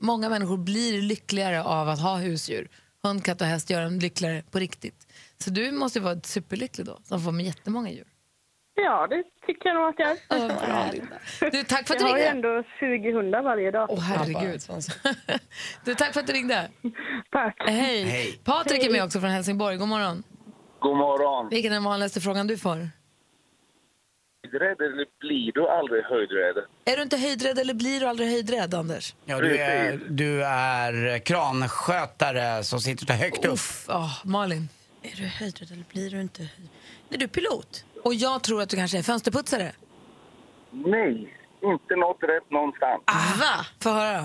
[0.00, 2.68] många människor blir lyckligare av att ha husdjur.
[3.04, 5.06] Hund, katt och häst gör en lyckligare på riktigt.
[5.38, 8.06] Så du måste ju vara superlycklig då, som får med jättemånga djur.
[8.74, 11.50] Ja, det tycker jag nog att jag är.
[11.50, 12.48] Du, tack för att jag du har ju ringde.
[12.48, 13.86] ändå 20 hundar varje dag.
[13.90, 14.60] Åh, herregud.
[15.84, 16.70] Du, tack för att du ringde.
[17.30, 17.56] Tack.
[17.66, 18.02] Hej.
[18.04, 18.40] Hej.
[18.44, 19.76] Patrik är med också från Helsingborg.
[19.76, 20.22] God morgon.
[20.80, 21.48] God morgon.
[21.48, 22.88] Vilken är den vanligaste frågan du får?
[24.44, 26.64] Höjdrädd eller blir du aldrig höjdrädd?
[26.84, 29.14] Är du inte höjdrädd eller blir du aldrig höjdrädd, Anders?
[29.24, 33.58] Ja, du, är, du är kranskötare som sitter högt upp.
[33.88, 34.68] Oh, Malin?
[35.02, 36.68] Är du höjdrädd eller blir du inte höjdrädd?
[37.10, 37.84] Är du pilot?
[38.02, 39.72] Och jag tror att du kanske är fönsterputsare.
[40.70, 43.02] Nej, inte något rätt någonstans.
[43.40, 43.66] Va?
[43.82, 44.18] Få höra.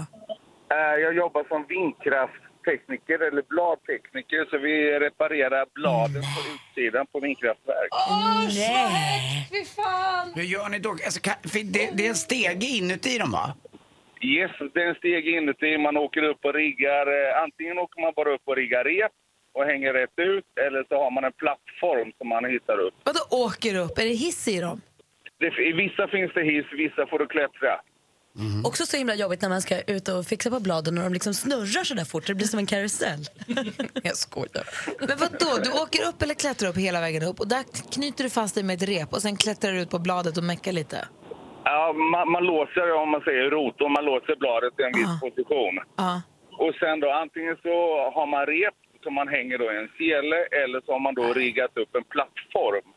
[0.69, 7.89] Eh, Jag jobbar som vindkrafttekniker eller bladtekniker så vi reparerar bladen på utsidan på vindkraftverk.
[8.49, 9.47] Nej!
[9.51, 10.31] Fy fan!
[10.35, 10.89] Hur gör ni då?
[10.89, 13.53] Alltså, kan, det, det är en stege inuti dem va?
[14.21, 15.77] Yes, det är en steg inuti.
[15.77, 17.05] Man åker upp och riggar.
[17.07, 19.11] eh, Antingen åker man bara upp och riggar rep
[19.57, 22.95] och hänger rätt ut eller så har man en plattform som man hittar upp.
[23.09, 23.97] Vadå åker upp?
[24.01, 24.81] Är det hiss i dem?
[25.39, 27.73] Det, I vissa finns det hiss, vissa får du klättra.
[28.65, 31.33] Också så himla jobbigt när man ska ut och fixa på bladen och de liksom
[31.33, 32.27] snurrar så där fort.
[32.27, 33.19] Det blir som en karusell.
[34.03, 34.63] jag skojar.
[34.99, 35.51] Men vad då?
[35.63, 37.63] Du åker upp eller klättrar upp hela vägen upp och där
[37.95, 40.43] knyter du fast dig med ett rep och sen klättrar du ut på bladet och
[40.43, 40.97] meckar lite.
[41.63, 45.75] Ja, man, man låser, om man säger rotorn, man låser bladet i en viss position.
[45.97, 46.21] Ja.
[46.63, 47.75] Och sen då antingen så
[48.15, 51.25] har man rep som man hänger då i en sele eller så har man då
[51.43, 52.87] riggat upp en plattform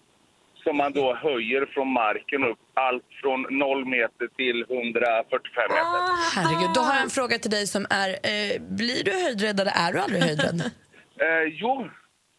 [0.64, 6.00] som man då höjer från marken upp allt från 0 meter till 145 meter.
[6.36, 9.74] Herregud, då har jag en fråga till dig som är, eh, blir du höjdrädd eller
[9.84, 10.60] är du aldrig höjdrädd?
[11.26, 11.88] Eh, jo,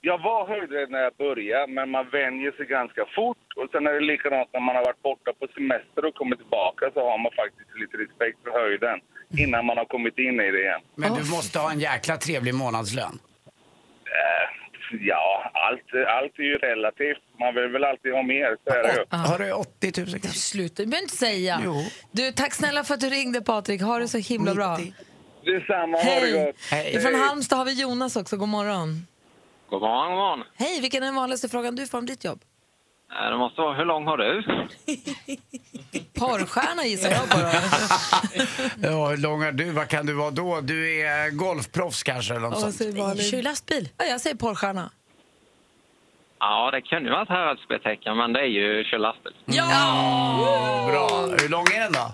[0.02, 3.48] jag var höjdrädd när jag började, men man vänjer sig ganska fort.
[3.58, 6.84] Och sen är det likadant när man har varit borta på semester och kommit tillbaka
[6.94, 8.98] så har man faktiskt lite respekt för höjden
[9.44, 10.82] innan man har kommit in i det igen.
[10.96, 13.20] Men du måste ha en jäkla trevlig månadslön.
[14.20, 17.18] Eh, ja, allt, allt är ju relativt.
[17.40, 19.06] Man vill väl alltid ha mer, så är det ju.
[19.18, 20.30] Har du 80 000 kanske?
[20.30, 21.62] Sluta, du behöver inte säga.
[21.66, 21.74] Jo.
[22.12, 23.82] Du, tack snälla för att du ringde Patrik.
[23.82, 24.78] Ha det så himla bra.
[25.46, 26.46] Detsamma, ha det Hej!
[26.46, 26.96] gott.
[26.96, 28.38] Ifrån Halmstad har vi Jonas också.
[28.38, 29.08] God morgon.
[29.70, 30.44] God morgon, god morgon.
[30.56, 32.42] Hej, vilken är den vanligaste frågan du får om ditt jobb?
[33.24, 34.44] Eh, Det måste vara, hur lång har du?
[36.14, 37.48] Porrstjärna gissar jag på då.
[38.88, 39.72] Ja, hur lång är du?
[39.72, 40.62] Vad kan du vara då?
[40.62, 43.22] Du är golfproffs kanske eller något Ja, sånt?
[43.32, 43.90] Kör lastbil.
[43.98, 44.92] Ja, jag säger porrstjärna.
[46.40, 49.34] Ja, det kunde ju vara ett häradsbetecken, men det är ju kör lastbil.
[49.46, 50.88] Ja!
[50.92, 51.36] Bra.
[51.42, 52.14] Hur lång är den då?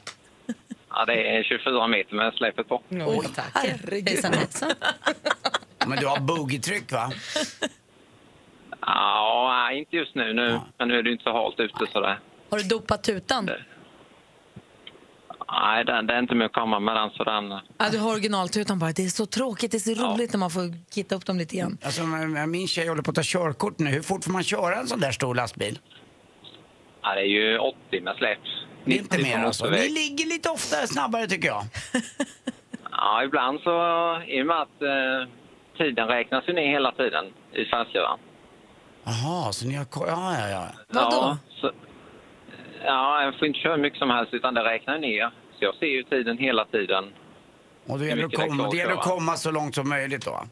[0.90, 2.82] Ja, det är 24 meter med släpet på.
[2.90, 3.66] Oj, tack.
[4.06, 4.72] Hejsan, hejsan.
[5.88, 7.12] Men du har boogietryck va?
[8.82, 10.60] Ja, inte just nu, nu.
[10.78, 12.20] Men nu är det ju inte så halt ute sådär.
[12.50, 13.50] Har du dopat tutan?
[15.52, 17.50] Nej, det, det är inte mycket att komma med den, så den...
[17.78, 18.92] Ja, du har originaltutan bara.
[18.92, 19.72] Det är så tråkigt.
[19.72, 21.78] Det är så roligt när man får kitta upp dem lite grann.
[21.86, 23.90] Alltså, men min tjej håller på att ta körkort nu.
[23.90, 25.80] Hur fort får man köra en sån där stor lastbil?
[27.02, 28.40] Ja, det är ju 80 med släp.
[28.86, 29.70] Det är inte 90 på mer alltså.
[29.70, 31.64] Ni ligger lite oftare snabbare tycker jag.
[32.92, 33.72] Ja, ibland så,
[34.28, 35.30] i och med att eh,
[35.78, 38.20] tiden räknas ju ner hela tiden i färdskrivaren.
[39.04, 39.86] Jaha, så ni har...
[39.96, 40.68] Ja, ja, ja.
[40.94, 41.38] Ja, så,
[42.88, 45.32] ja, jag får inte köra hur mycket som helst utan det räknar ner.
[45.60, 47.04] Så jag ser ju tiden hela tiden.
[47.88, 50.44] Och det gäller, att komma, det gäller att komma så långt som möjligt då.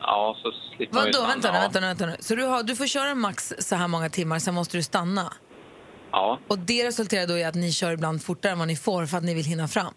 [0.00, 1.24] Ja, så slipper man ju Vadå?
[1.24, 1.28] stanna.
[1.34, 2.16] Vänta nu, vänta nu, vänta nu.
[2.20, 5.32] Så du, har, du får köra max så här många timmar, sen måste du stanna?
[6.10, 9.06] Ja, Och det resulterar då i att ni kör ibland fortare än vad ni får
[9.06, 9.94] för att ni vill hinna fram?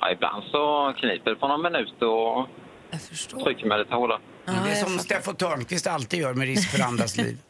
[0.00, 2.48] ja, ibland så kniper det på någon minut och
[2.90, 3.40] Jag förstår.
[3.40, 4.18] trycker mig lite hårdare.
[4.44, 7.38] det är som Steffo Törnqvist alltid gör med risk för andras liv.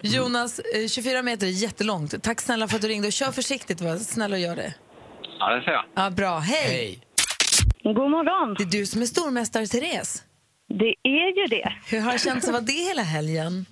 [0.00, 2.22] Jonas, eh, 24 meter är jättelångt.
[2.22, 3.80] Tack snälla för att du ringde och kör försiktigt.
[3.80, 4.74] Var snäll och gör det.
[5.38, 5.84] Ja, det ser jag.
[5.94, 6.38] Ja, bra.
[6.38, 6.98] Hej!
[7.82, 8.54] God morgon.
[8.58, 10.22] Det är du som är stormästare, Therese.
[10.68, 11.72] Det är ju det.
[11.90, 13.66] Hur har det känts att vara det hela helgen?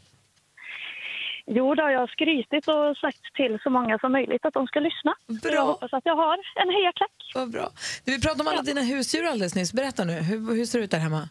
[1.47, 4.81] Jo, då har jag skrytit och sagt till så många som möjligt att de ska
[4.81, 5.15] lyssna.
[5.43, 5.53] Bra.
[5.55, 7.11] Jag hoppas att jag har en hejaklack.
[7.35, 7.71] Vad bra.
[8.05, 9.73] Vi pratade om alla dina husdjur alldeles nyss.
[9.73, 11.29] Berätta nu, hur, hur ser det ut där hemma?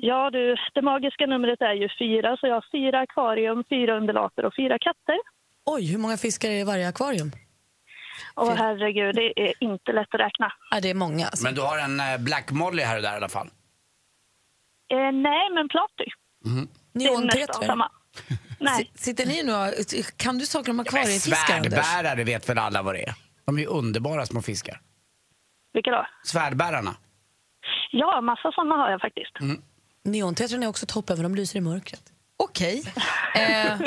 [0.00, 4.44] Ja, du, det magiska numret är ju fyra, så jag har fyra akvarium, fyra undulater
[4.44, 5.18] och fyra katter.
[5.66, 7.30] Oj, hur många fiskar är det i varje akvarium?
[8.34, 10.52] Och herregud, det är inte lätt att räkna.
[10.70, 11.26] Ja, det är många.
[11.26, 11.44] Alltså.
[11.44, 13.46] Men du har en eh, Black Molly här och där i alla fall.
[14.92, 16.04] Eh, nej, men Platy.
[16.92, 17.90] Det är nästan samma.
[18.60, 18.90] Nej.
[18.94, 21.72] S- Sitter ni nu och, kan du saker om akvariefiskar, Anders?
[21.86, 23.14] Svärdbärare vet väl alla vad det är?
[23.46, 24.80] De är ju underbara små fiskar.
[25.72, 26.06] Vilka då?
[26.22, 26.94] Svärdbärarna.
[27.90, 29.32] Ja, massa sådana har jag faktiskt.
[30.04, 32.02] Neonteatern är också toppen för de lyser i mörkret.
[32.36, 32.82] Okej.
[33.34, 33.42] Eh,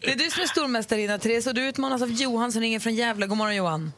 [0.00, 2.94] det är du som är stormästarinna, Therese, och du utmanas av Johan som ringer från
[2.94, 3.26] Gävle.
[3.26, 3.92] God morgon, Johan.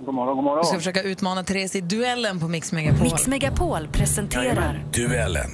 [0.00, 0.64] God morgon, god Du morgon.
[0.64, 3.02] ska försöka utmana Therese i duellen på Mix Megapol.
[3.02, 5.50] Mix Megapol presenterar Duellen.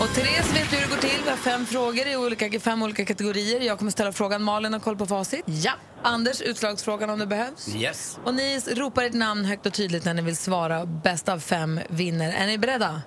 [0.00, 1.20] Och Therese vet hur det går till.
[1.24, 3.60] Vi har fem frågor i olika, fem olika kategorier.
[3.60, 4.42] Jag kommer ställa frågan.
[4.42, 5.44] Malin har koll på facit.
[5.46, 5.72] Ja.
[6.02, 7.76] Anders, utslagsfrågan om det behövs.
[7.76, 8.18] Yes.
[8.24, 10.86] Och ni ropar ert namn högt och tydligt när ni vill svara.
[10.86, 12.32] Bäst av fem vinner.
[12.32, 13.02] Är ni beredda?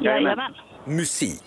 [0.00, 0.52] Jajamän.
[0.86, 1.42] Musik.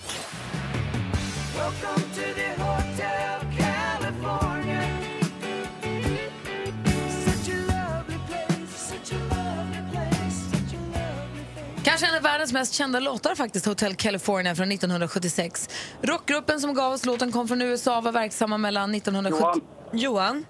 [11.99, 15.69] Kanske en av världens mest kända låtar faktiskt, Hotel California från 1976.
[16.01, 19.61] Rockgruppen som gav oss låten kom från USA var verksamma mellan 1970...
[19.93, 19.95] Johan.
[20.01, 20.45] Johan?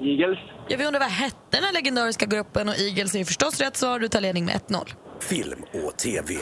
[0.00, 0.38] Eagles.
[0.68, 3.76] Jag vill undra vad hette den här legendariska gruppen och Eagles är ju förstås rätt
[3.76, 3.98] svar.
[3.98, 4.94] Du tar ledning med 1-0.
[5.20, 6.34] Film och TV.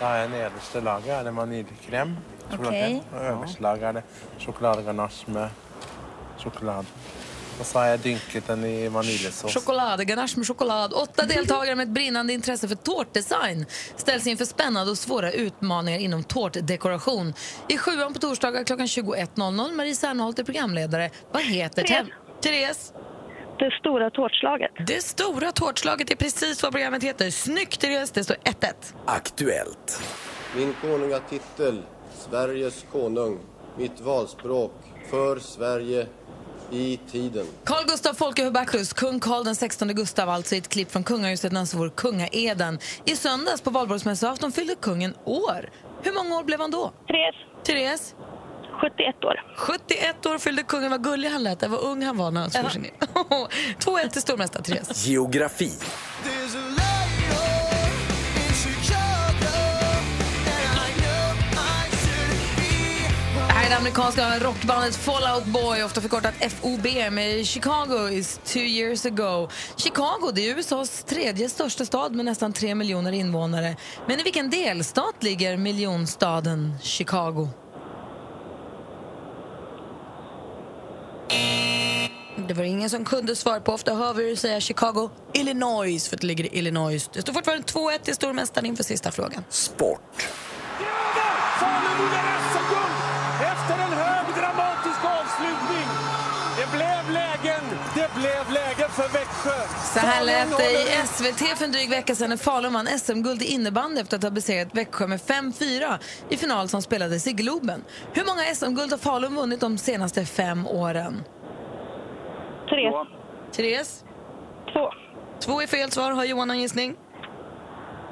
[0.00, 2.16] Jeg nederste laget det vaniljekrem.
[2.52, 3.02] Okej.
[3.12, 4.04] Og øverste laget er det
[4.38, 5.48] sjokoladeganache med
[6.38, 6.86] sjokolade.
[7.64, 9.54] Så har dynket den i vaniljesås.
[9.54, 10.92] Choklad, ganache med choklad.
[10.92, 16.24] Åtta deltagare med ett brinnande intresse för tårtdesign ställs inför spännande och svåra utmaningar inom
[16.24, 17.34] tårtdekoration.
[17.68, 19.72] I sjuan på torsdagar klockan 21.00.
[19.76, 21.10] Marie Serneholt är programledare.
[21.32, 22.06] Vad heter Therese.
[22.06, 22.92] täv- Therese?
[23.58, 24.70] Det stora tårtslaget.
[24.86, 27.30] Det stora tårtslaget är precis vad programmet heter.
[27.30, 28.72] Snyggt Therese, det står 1-1.
[29.06, 30.02] Aktuellt.
[30.56, 31.82] Min konungatitel,
[32.30, 33.38] Sveriges konung,
[33.78, 34.72] mitt valspråk,
[35.10, 36.06] för Sverige,
[36.72, 37.46] i tiden.
[37.64, 41.52] Carl Gustaf Folke Hubertus, kung Carl den 16 Gustav, alltså i ett klipp från kungahuset
[41.52, 42.78] när han svor kungaeden.
[43.04, 45.70] I söndags på valborgsmässoafton fyllde kungen år.
[46.02, 46.92] Hur många år blev han då?
[47.06, 47.36] Therese.
[47.64, 48.14] Therese?
[48.80, 49.54] 71 år.
[49.56, 50.90] 71 år fyllde kungen.
[50.90, 51.68] Vad gullig han lät.
[51.68, 52.92] Vad ung han var när han svor sig ner.
[53.78, 55.06] 2-1 till stormästare Therese.
[55.06, 55.70] Geografi.
[63.70, 69.48] Det amerikanska rockbandet Fallout Boy, ofta förkortat FOB, med Chicago is two years ago.
[69.76, 73.76] Chicago det är USAs tredje största stad med nästan tre miljoner invånare.
[74.06, 77.48] Men i vilken delstat ligger miljonstaden Chicago?
[82.48, 83.72] Det var ingen som kunde svara på.
[83.72, 87.10] Ofta hör vi dig säga Chicago, Illinois, för att det ligger i Illinois.
[87.12, 89.44] Det står fortfarande 2-1 till stormästaren inför sista frågan.
[89.48, 90.28] Sport.
[91.60, 92.10] Falun
[92.52, 92.69] SM!
[95.40, 95.86] Avslutning.
[96.56, 97.60] Det blev lägen,
[97.94, 99.66] det blev lägen för Växjö.
[99.94, 103.42] Så här lät det i SVT för en dryg vecka sedan när Falun vann SM-guld
[103.42, 105.98] i innebandy efter att ha besegrat Växjö med 5-4
[106.28, 107.84] i final som spelades i Globen.
[108.12, 111.24] Hur många SM-guld har Falun vunnit de senaste fem åren?
[112.68, 113.08] Therese.
[113.52, 114.04] Therese?
[114.72, 114.90] Två.
[115.40, 116.12] Två är fel svar.
[116.12, 116.96] Har Johan någon gissning?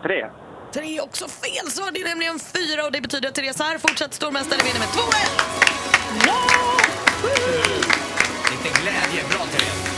[0.03, 0.27] Tre.
[0.73, 1.91] Tre är också fel svar.
[1.93, 7.08] Det är nämligen fyra och det betyder att Therese här fortsatt stormästare vinner med 2-1.
[8.51, 9.21] Lite glädje.
[9.31, 9.89] Bra Therese.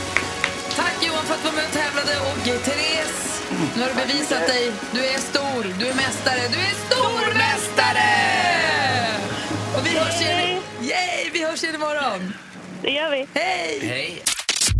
[0.75, 2.19] Tack Johan för att du var med och tävlade.
[2.19, 3.41] Och Therese,
[3.75, 4.71] nu har du bevisat dig.
[4.91, 8.11] Du är stor, du är mästare, du är stormästare!
[9.77, 12.33] Och vi hörs igen, yay, vi hörs igen imorgon.
[12.81, 13.27] Det gör vi.
[13.33, 13.79] Hej!
[13.81, 14.23] Hej.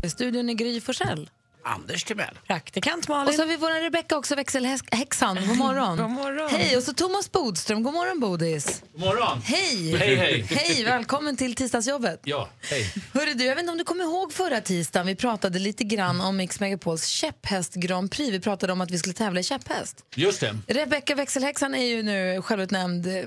[0.03, 1.29] I studion är Gry Forssell.
[1.63, 2.39] Anders Timell.
[2.47, 3.27] Praktikant Malin.
[3.27, 5.37] Och så har vi vår Rebecka också, växelhäxan.
[5.47, 5.97] God morgon.
[6.01, 6.49] God morgon.
[6.49, 7.83] Hej, och så Thomas Bodström.
[7.83, 8.83] God morgon, Bodis.
[8.91, 9.41] God morgon.
[9.41, 9.97] Hej!
[9.97, 10.41] Hej, hej.
[10.49, 12.21] Hej, välkommen till tisdagsjobbet.
[12.23, 12.93] Ja, hej.
[13.13, 16.21] Hörru du, jag vet inte om du kommer ihåg förra tisdagen, vi pratade lite grann
[16.21, 18.33] om Mix Megapols käpphäst Grand Prix.
[18.33, 20.05] Vi pratade om att vi skulle tävla i käpphäst.
[20.15, 20.55] Just det.
[20.67, 23.23] Rebecka växelhäxan är ju nu självutnämnd eh,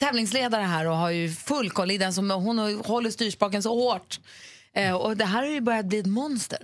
[0.00, 4.20] tävlingsledare här och har ju full koll i den som hon håller styrspaken så hårt.
[4.74, 6.58] Eh, och det här har ju börjat bli ett monster.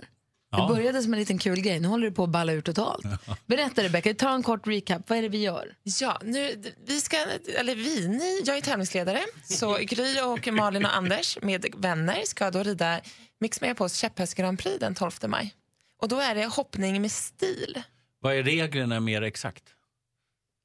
[0.57, 3.05] Det började som en liten kul grej, nu håller det på att balla ur totalt.
[3.45, 5.09] Berätta Rebecca, ta en kort recap.
[5.09, 5.75] Vad är det vi gör?
[5.83, 7.17] Ja, nu, vi ska,
[7.59, 9.21] eller vi, ni, jag är tävlingsledare.
[9.43, 13.01] Så Gry och Malin och Anders med vänner ska då rida
[13.39, 15.53] Mix Megapols käpphäst Grand Prix den 12 maj.
[16.01, 17.81] Och då är det hoppning med stil.
[18.19, 19.63] Vad är reglerna mer exakt?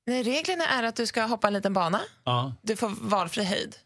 [0.06, 2.00] Nej, reglerna är att du ska hoppa en liten bana.
[2.24, 2.54] Ja.
[2.62, 3.76] Du får valfri höjd.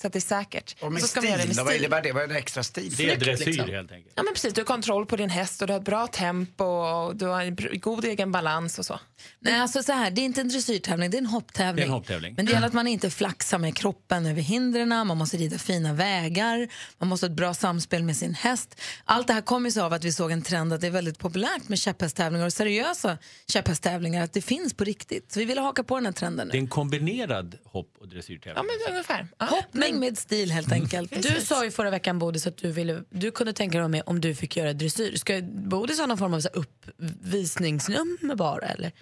[0.00, 0.76] Så att det är säkert.
[0.82, 1.84] Och med så ska vi göra det stil, med då, vad stil.
[1.84, 2.12] innebär det?
[2.12, 2.94] Vad är det extra stil?
[2.96, 3.70] Det är dressyr liksom.
[3.70, 4.12] helt enkelt.
[4.16, 6.64] Ja, men precis, du har kontroll på din häst och du har ett bra tempo
[6.64, 9.00] och du har en god egen balans och så.
[9.40, 11.76] Nej, alltså så här, det är inte en dressyrtävling, det är en hopptävling.
[11.76, 12.34] Det är en hopptävling.
[12.36, 15.92] Men det gäller att man inte flaxar med kroppen över hindren, man måste rida fina
[15.94, 18.80] vägar, man måste ha ett bra samspel med sin häst.
[19.04, 21.18] Allt det här kommer sig av att vi såg en trend att det är väldigt
[21.18, 25.32] populärt med käpphästtävlingar och seriösa käpphästtävlingar, att det finns på riktigt.
[25.32, 26.64] Så vi ville haka på den här trenden Det är nu.
[26.64, 28.56] en kombinerad hopp och dressyrtävling.
[28.56, 29.28] Ja, men ungefär.
[29.38, 31.22] Hoppning med stil helt enkelt.
[31.22, 34.20] Du sa ju förra veckan Bodis att du, ville, du kunde tänka dig med om
[34.20, 35.16] du fick göra dressyr.
[35.16, 38.92] Ska Bodis ha någon form av så uppvisningsnummer bara eller?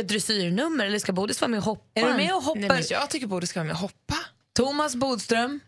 [0.00, 2.00] Ett dressyrnummer eller ska Bodis vara med och hoppa?
[2.00, 2.60] Är du med och hoppar?
[2.60, 4.14] Nej, men jag tycker Bodis ska vara med och hoppa.
[4.56, 5.60] Thomas Bodström,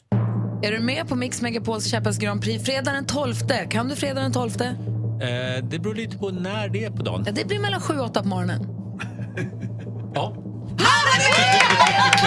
[0.63, 3.35] är du med på Mix Megapols käpphäst Grand Prix fredag den 12?
[3.71, 4.51] Kan du fredag den 12?
[4.61, 7.23] Eh, det beror lite på när det är på dagen.
[7.27, 8.67] Ja, det blir mellan 7 och 8 på morgonen.
[10.15, 10.37] Ja.
[10.71, 12.24] Måste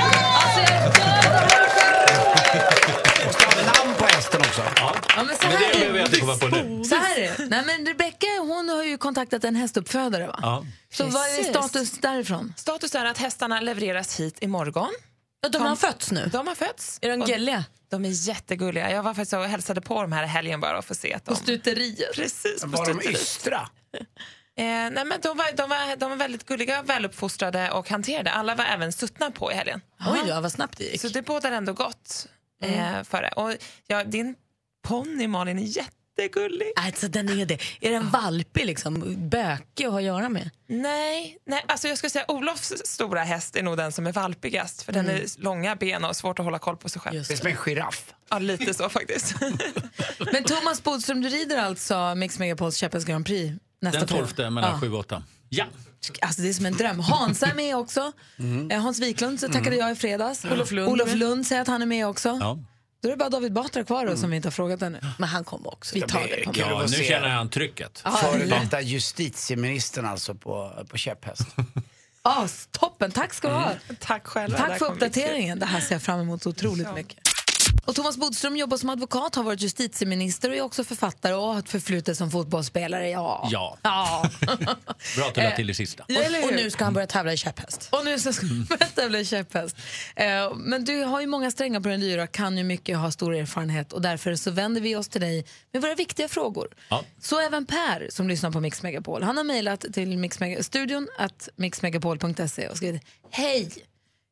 [5.18, 5.24] Ja.
[5.24, 6.84] Ja, men så Men här det är behöver jag komma på nu.
[6.84, 7.46] Så här är det.
[7.46, 10.28] Nej, men Rebecca hon har ju kontaktat en hästuppfödare.
[10.28, 10.40] Va?
[10.42, 10.66] Ja.
[10.94, 11.48] Så vad är Precis.
[11.48, 12.54] status därifrån?
[12.58, 14.90] Status är att hästarna levereras hit imorgon.
[15.52, 16.30] de har fötts nu?
[16.32, 17.00] De har fötts.
[17.02, 17.66] Är de gulliga?
[17.90, 18.92] De är jättegulliga.
[18.92, 21.26] Jag var faktiskt och hälsade på dem här i helgen bara för att se att
[21.26, 21.32] de...
[21.36, 22.16] På stuteriet?
[22.16, 23.22] Precis, på Var de stuteriet.
[23.22, 23.70] ystra?
[24.58, 28.32] Eh, nej, men de, var, de, var, de var väldigt gulliga, väluppfostrade och hanterade.
[28.32, 29.82] Alla var även suttna på i helgen.
[30.08, 31.02] Oj då, vad snabbt det gick.
[31.02, 32.28] Så det bådar ändå gott
[32.64, 33.30] eh, för det.
[33.32, 33.54] Och,
[33.88, 34.36] ja, din
[34.88, 36.68] ponny Malin är jättegullig.
[36.76, 37.60] Alltså den är det.
[37.82, 39.16] Är den valpig liksom?
[39.30, 40.50] Bökig att ha att göra med?
[40.68, 44.82] Nej, nej alltså jag skulle säga Olofs stora häst är nog den som är valpigast.
[44.84, 45.16] För den Mm.
[45.22, 47.24] är långa ben och svårt att hålla koll på sig själv.
[47.28, 48.14] Det är som en giraff.
[48.30, 49.36] Ja, lite så faktiskt.
[50.34, 54.28] Men Thomas Bodström, du rider alltså Mix Megapols käpphäst Grand Prix nästa Den fredag?
[54.36, 54.80] 12 mellan Ja.
[54.82, 55.24] 7 och 8.
[55.50, 55.66] Ja.
[56.22, 57.00] Alltså det är som en dröm.
[57.00, 58.12] Hans är med också.
[58.72, 60.46] Eh, Hans Wiklund så tackade jag i fredags.
[60.46, 61.14] Olof Lund Olof.
[61.14, 62.38] Lund säger att han är med också.
[62.42, 62.60] Ja.
[63.02, 65.00] Då är det bara David Batra kvar då, som vi inte har frågat ännu.
[65.18, 65.96] Men han kommer också.
[65.96, 68.04] Vi tar det ja, nu känner han trycket.
[68.22, 71.42] Före detta justitieministern alltså på, på käpphäst.
[72.30, 73.72] Ah, toppen, tack ska du ha.
[74.00, 74.58] Tack själva.
[74.58, 75.60] Det Tack för uppdateringen.
[75.60, 77.18] Det här ser jag fram emot så otroligt mycket.
[77.88, 81.60] Och Thomas Bodström jobbar som advokat, har varit justitieminister och är också författare och har
[81.60, 83.10] ett förflutet som fotbollsspelare.
[83.10, 83.48] Ja.
[83.52, 83.78] Ja.
[83.84, 84.30] ja.
[85.16, 86.04] Bra att du till det sista.
[86.08, 87.90] Ja, eller Och, och nu ska han börja tävla i käpphäst.
[87.92, 88.32] Och nu ska
[88.70, 89.76] börja tävla i käpphäst.
[90.16, 93.12] Eh, Men du har ju många strängar på den lyra, kan ju mycket och har
[93.12, 96.68] stor erfarenhet och därför så vänder vi oss till dig med våra viktiga frågor.
[96.90, 97.04] Ja.
[97.22, 99.24] Så även Per som lyssnar på Mix Megapol.
[99.24, 103.70] Han har mejlat till Mixmega- studion att mixmegapol.se och skrivit Hej!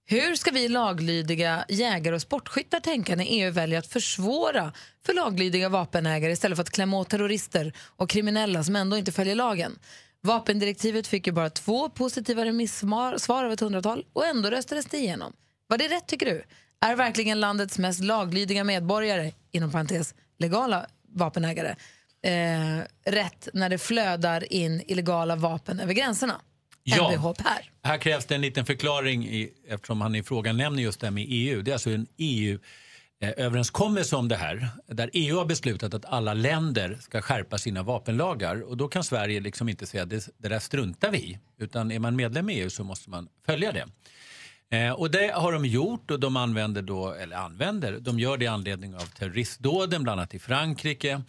[0.07, 4.73] Hur ska vi laglydiga jägare och sportskyttar tänka när EU väljer att försvåra
[5.05, 9.35] för laglydiga vapenägare istället för att klämma åt terrorister och kriminella som ändå inte följer
[9.35, 9.79] lagen?
[10.21, 15.33] Vapendirektivet fick ju bara två positiva remissvar av ett hundratal och ändå röstades det igenom.
[15.67, 16.43] Var det rätt tycker du?
[16.81, 21.75] Är verkligen landets mest laglydiga medborgare, inom parentes legala vapenägare,
[22.21, 26.41] eh, rätt när det flödar in illegala vapen över gränserna?
[26.87, 27.33] Ja.
[27.37, 27.71] Per.
[27.83, 31.11] Här krävs det en liten förklaring i, eftersom han i frågan nämner just det här
[31.11, 31.61] med EU.
[31.61, 36.97] Det är alltså en EU-överenskommelse om det här där EU har beslutat att alla länder
[37.01, 41.11] ska skärpa sina vapenlagar och då kan Sverige liksom inte säga det, det där struntar
[41.11, 43.85] vi utan är man medlem i EU så måste man följa det.
[44.69, 48.45] Eh, och det har de gjort och de använder då, eller använder, de gör det
[48.45, 51.21] i anledning av terroristdåden bland annat i Frankrike.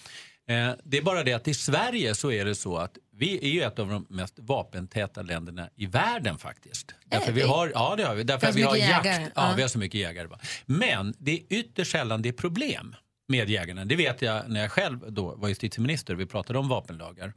[0.49, 3.49] Eh, det är bara det att i Sverige så är det så att vi är
[3.49, 6.95] ju ett av de mest vapentäta länderna i världen faktiskt.
[7.05, 8.23] Därför vi har, ja det har vi.
[8.23, 9.07] Därför Vi har jakt.
[9.07, 9.31] jägare.
[9.35, 10.29] Ja, vi har så mycket jägare.
[10.67, 12.95] Men det är ytterst sällan det är problem
[13.29, 13.85] med jägarna.
[13.85, 17.33] Det vet jag när jag själv då var justitieminister och vi pratade om vapenlagar.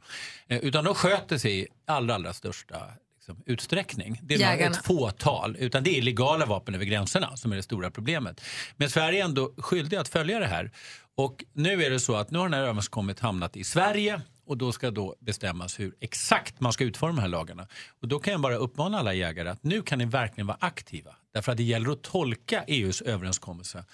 [0.48, 4.20] Eh, utan de sköter sig i allra, allra största liksom, utsträckning.
[4.22, 4.76] Det är Jägarna.
[4.76, 8.40] ett fåtal, utan det är illegala vapen över gränserna som är det stora problemet.
[8.76, 10.70] Men Sverige är ändå skyldig att följa det här.
[11.14, 14.56] Och nu är det så att nu har den här överenskommelsen hamnat i Sverige och
[14.56, 17.66] då ska då bestämmas hur exakt man ska utforma de här lagarna.
[18.02, 21.16] Och då kan jag bara uppmana alla jägare att nu kan ni verkligen vara aktiva.
[21.34, 23.84] Därför att det gäller att tolka EUs överenskommelse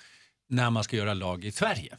[0.48, 1.96] när man ska göra lag i Sverige.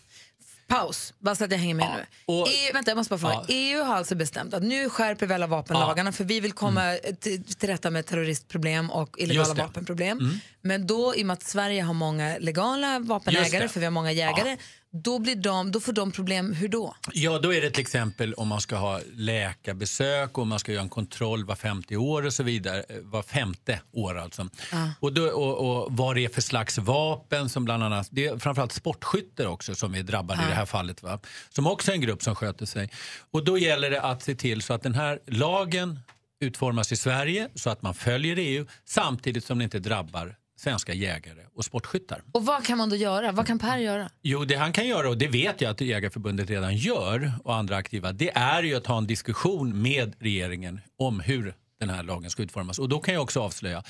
[0.67, 2.33] Paus, bara så att jag hänger med nu.
[2.33, 3.33] EU, vänta, jag måste bara fråga.
[3.33, 3.45] Ja.
[3.47, 7.43] EU har alltså bestämt att nu skärper vi alla vapenlagarna för vi vill komma till,
[7.43, 9.57] till rätta med terroristproblem och illegala Mm.
[9.57, 10.19] Vapenproblem.
[10.19, 10.39] Mm.
[10.61, 14.11] Men då, i och med att Sverige har många legala vapenägare, för vi har många
[14.11, 14.57] jägare,
[14.91, 16.53] då, blir de, då får de problem.
[16.53, 16.95] Hur då?
[17.13, 20.83] Ja, då är det till exempel om man ska ha läkarbesök och man ska göra
[20.83, 22.83] en kontroll var 50 år och så vidare.
[22.89, 24.49] eh, Var femte år alltså.
[24.71, 24.89] Ja.
[24.99, 28.37] Och, då, och, och vad det är för slags vapen som bland annat, det är
[28.39, 30.49] framförallt sportskyttar också som är drabbade i Ja.
[30.49, 31.03] det här fallet.
[31.03, 31.19] Va?
[31.49, 32.89] Som också är en grupp som sköter sig.
[33.31, 35.99] Och då gäller det att se till så att den här lagen
[36.39, 41.41] utformas i Sverige så att man följer EU samtidigt som det inte drabbar svenska jägare
[41.55, 42.23] och sportskyttar.
[42.31, 43.31] Och vad kan man då göra?
[43.31, 44.09] Vad kan Per göra?
[44.21, 47.75] Jo, det han kan göra, och det vet jag att Jägarförbundet redan gör och andra
[47.75, 52.29] aktiva, det är ju att ha en diskussion med regeringen om hur den här lagen
[52.29, 52.79] ska utformas.
[52.79, 53.83] Och då kan jag också avslöja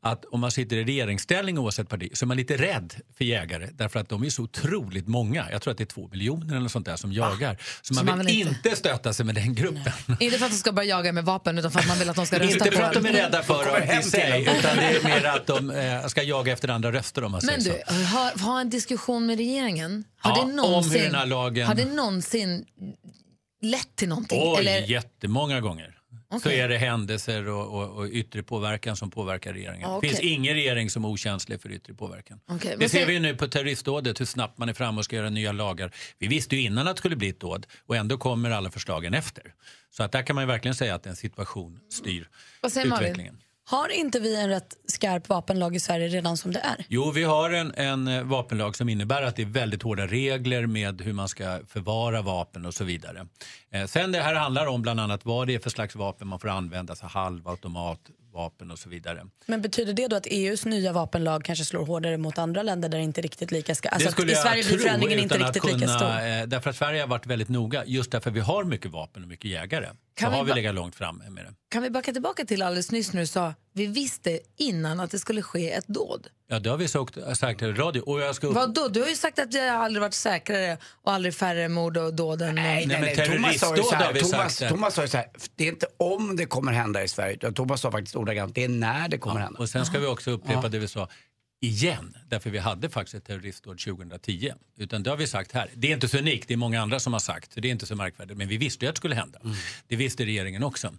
[0.00, 3.68] att om man sitter i regeringsställning oavsett parti så är man lite rädd för jägare
[3.72, 5.46] därför att de är så otroligt många.
[5.52, 7.56] Jag tror att det är två miljoner eller sånt där som jagar.
[7.82, 8.68] Så man Så man vill vill inte...
[8.68, 9.92] inte- stöta sig med den gruppen.
[10.20, 12.16] Inte för att de ska börja jaga med vapen utan för att man vill att
[12.16, 14.76] de ska rösta Inte på för att de är rädda för dem i sig utan
[14.76, 15.70] det är mer att de
[16.02, 18.00] eh, ska jaga efter andra röster om man Men säger du, så.
[18.16, 20.04] ha, ha en diskussion med regeringen.
[20.18, 22.64] Har, Ja, det om hur någonsin, den här lagen- har det någonsin
[23.62, 24.40] lett till någonting?
[24.42, 25.96] Oj, Eller, jättemånga gånger.
[26.30, 26.60] Så Okej.
[26.60, 29.90] är det händelser och, och, och yttre påverkan som påverkar regeringen.
[29.90, 32.40] Ja, Det finns ingen regering som är okänslig för yttre påverkan.
[32.46, 35.30] Okej, Det ser vi nu på terroristdådet, hur snabbt man är framme och ska göra
[35.30, 35.94] nya lagar.
[36.18, 39.14] Vi visste ju innan att det skulle bli ett dåd och ändå kommer alla förslagen
[39.14, 39.54] efter.
[39.90, 42.28] Så att där kan man verkligen säga att en situation styr
[42.84, 43.38] utvecklingen.
[43.70, 46.84] Har inte vi en rätt skarp vapenlag i Sverige redan som det är?
[46.88, 50.66] Jo, vi har en, en eh, vapenlag som innebär att det är väldigt hårda regler
[50.66, 53.26] med hur man ska förvara vapen och så vidare.
[53.72, 56.40] Eh, sen det här handlar om bland annat vad det är för slags vapen man
[56.40, 59.26] får använda, så halvautomatvapen och så vidare.
[59.46, 62.98] Men betyder det då att EUs nya vapenlag kanske slår hårdare mot andra länder där
[62.98, 63.88] det inte riktigt lika ska...
[63.88, 65.98] Alltså det att skulle i jag Sverige blir tro förändringen inte att riktigt lika stor?
[65.98, 68.90] kunna, eh, Därför att Sverige har varit väldigt noga, just därför att vi har mycket
[68.90, 69.86] vapen och mycket jägare.
[69.86, 69.96] Kan
[70.26, 71.54] så vi har vi legat långt fram med det.
[71.70, 75.18] Kan vi backa tillbaka till alldeles nyss när du sa vi visste innan att det
[75.18, 76.26] skulle ske ett dåd?
[76.48, 78.00] Ja, det har vi sagt, sagt i radio.
[78.00, 78.54] Och jag ska upp...
[78.54, 78.88] Vad då?
[78.88, 82.42] Du har ju sagt att det aldrig varit säkrare och aldrig färre mord och dåd
[82.42, 82.54] än...
[82.54, 83.28] Nej, nej, nej.
[83.28, 86.36] Thomas sa ju så här, Thomas, Thomas sa ju så här, det är inte om
[86.36, 89.58] det kommer hända i Sverige, Thomas sa faktiskt ordagrant, det är när det kommer hända.
[89.60, 90.68] Och sen ska vi också upprepa Ja.
[90.68, 91.08] det vi sa
[91.60, 94.52] igen, därför vi hade faktiskt ett terroristdåd 2010.
[94.76, 95.70] Utan det har vi sagt här.
[95.74, 97.72] Det är inte så unikt, det är många andra som har sagt, så det är
[97.72, 98.38] inte så märkvärdigt.
[98.38, 99.40] Men vi visste ju att det skulle hända.
[99.88, 100.94] Det visste regeringen också.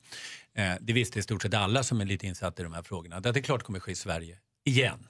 [0.56, 3.16] Eh, det visste i stort sett alla som är lite insatta i de här frågorna.
[3.16, 5.08] Att det är klart det kommer ske i Sverige igen.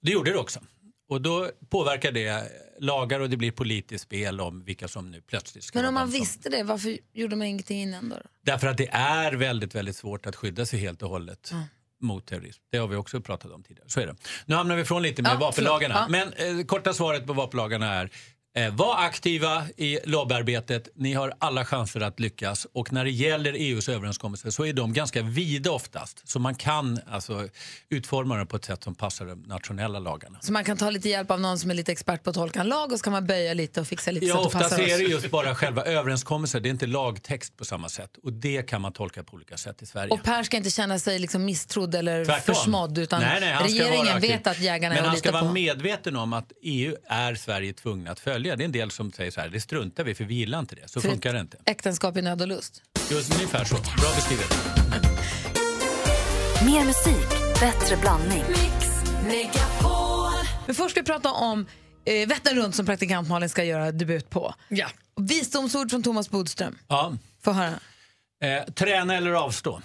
[0.00, 0.60] Det gjorde det också.
[1.08, 2.48] Och då påverkar det
[2.80, 6.10] lagar och det blir politiskt spel om vilka som nu plötsligt ska Men om man
[6.10, 8.16] som- visste det, varför gjorde man ingenting innan då?
[8.42, 11.62] Därför att det är väldigt, väldigt svårt att skydda sig helt och hållet Ja.
[12.04, 12.62] Mot terrorism.
[12.72, 13.88] Det har vi också pratat om tidigare.
[13.88, 14.14] Så är det.
[14.46, 16.06] Nu hamnar vi ifrån lite med Ja, vapenlagarna.
[16.10, 16.32] förlåt.
[16.38, 18.10] Men eh, korta svaret på vapenlagarna är
[18.56, 20.88] eh, var aktiva i lobbyarbetet.
[20.94, 22.66] Ni har alla chanser att lyckas.
[22.72, 26.28] Och när det gäller EUs överenskommelser så är de ganska vida oftast.
[26.28, 27.48] Så man kan alltså
[27.90, 30.38] utforma dem på ett sätt som passar de nationella lagarna.
[30.42, 32.60] Så man kan ta lite hjälp av någon som är lite expert på att tolka
[32.60, 34.58] en lag och så kan man böja lite och fixa lite Ja, så att det
[34.58, 35.10] passar är det oss.
[35.10, 36.60] just bara själva överenskommelser.
[36.60, 38.10] Det är inte lagtext på samma sätt.
[38.22, 40.10] Och det kan man tolka på olika sätt i Sverige.
[40.12, 42.54] Och Per ska inte känna sig liksom misstrodd eller Tvärtom.
[42.54, 45.18] försmådd utan Nej, nej, han ska vara regeringen vet att jägarna Men är han att
[45.18, 45.52] ska lita vara på.
[45.54, 48.43] medveten om att EU är Sverige tvungna att följa.
[48.44, 50.74] Det är en del som säger så här, det struntar vi för vi gillar inte
[50.74, 50.88] det.
[50.88, 51.58] Så För funkar det inte.
[51.66, 52.82] Äktenskap i nöd och lust.
[53.10, 53.74] Just ungefär så.
[53.74, 54.46] Bra beskrivet.
[56.66, 57.28] Mer musik,
[57.60, 58.44] bättre blandning.
[60.66, 61.66] Men först ska vi prata om
[62.04, 64.54] eh, Vättern runt som praktikant Malin ska göra debut på.
[64.68, 64.86] Ja.
[65.16, 66.78] Visdomsord från Thomas Bodström.
[66.88, 67.16] Ja.
[67.42, 67.74] Få höra.
[68.44, 69.82] Eh, träna eller avstå.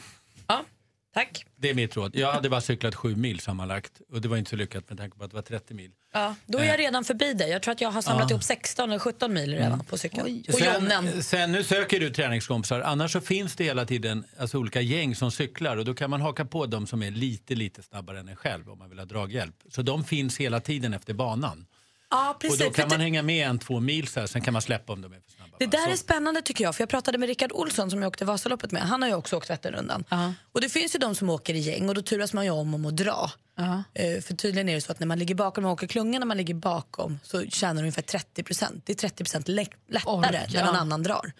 [1.14, 1.46] Tack.
[1.56, 2.16] Det är mitt råd.
[2.16, 5.18] Jag hade bara cyklat sju mil sammanlagt och det var inte så lyckat med tanke
[5.18, 5.92] på att det var 30 mil.
[6.14, 7.50] Ja, då är jag redan förbi dig.
[7.50, 8.34] Jag tror att jag har samlat Ja.
[8.34, 10.44] ihop 16 eller 17 mil redan på cykeln.
[10.48, 14.82] Och Sen, sen nu söker du träningskompisar, annars så finns det hela tiden alltså, olika
[14.82, 18.20] gäng som cyklar och då kan man haka på dem som är lite, lite snabbare
[18.20, 19.56] än en själv om man vill ha draghjälp.
[19.70, 21.66] Så de finns hela tiden efter banan.
[22.10, 22.62] Ja, precis.
[22.62, 24.62] och då kan man det- hänga med en två mil så här, sen kan man
[24.62, 25.39] släppa om de är för.
[25.60, 28.26] Det där är spännande tycker jag, för jag pratade med Rickard Olsson som jag åkte
[28.26, 28.82] Vasaloppet med.
[28.82, 30.04] Han har ju också åkt Vätternrundan.
[30.52, 32.74] Och det finns ju de som åker i gäng och då turas man ju om
[32.74, 33.32] om att dra.
[33.94, 36.26] Eh, för tydligen är det så att när man ligger bakom, man åker klungan när
[36.26, 38.84] man ligger bakom så tjänar ungefär 30 procent.
[38.86, 40.46] Det är 30 procent lättare Orka.
[40.54, 41.32] när någon annan drar.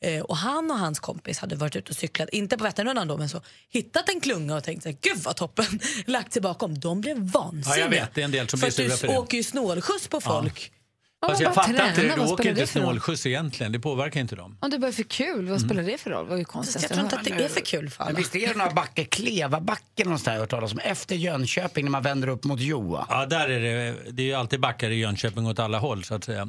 [0.00, 3.16] Eh, och han och hans kompis hade varit ute och cyklat, inte på Vätternrundan då,
[3.16, 6.78] men så hittat en klunga och tänkt så här, gud vad toppen, lagt sig bakom.
[6.78, 7.76] De blev vansinniga.
[7.76, 8.14] Ja, jag vet.
[8.14, 9.18] Det är en del som för blir sura för det.
[9.18, 10.58] åker ju snålskjuts på folk.
[10.58, 10.83] Fast
[11.28, 13.78] Ja, jag fattar inte träna, det, du vad åker spelar inte det snålskjuts egentligen, det
[13.78, 14.56] påverkar inte dem.
[14.60, 16.26] Om det bara är för kul, vad spelar det för roll?
[16.26, 16.82] Vad är konstigt.
[16.82, 18.18] Jag tror inte att det är för kul för Men alla.
[18.18, 21.90] visst är det några backar, Klevabacken någonstans jag har hört talas om, efter Jönköping när
[21.90, 23.06] man vänder upp mot Joa?
[23.08, 26.14] Ja, där är det, det är ju alltid backar i Jönköping åt alla håll så
[26.14, 26.48] att säga.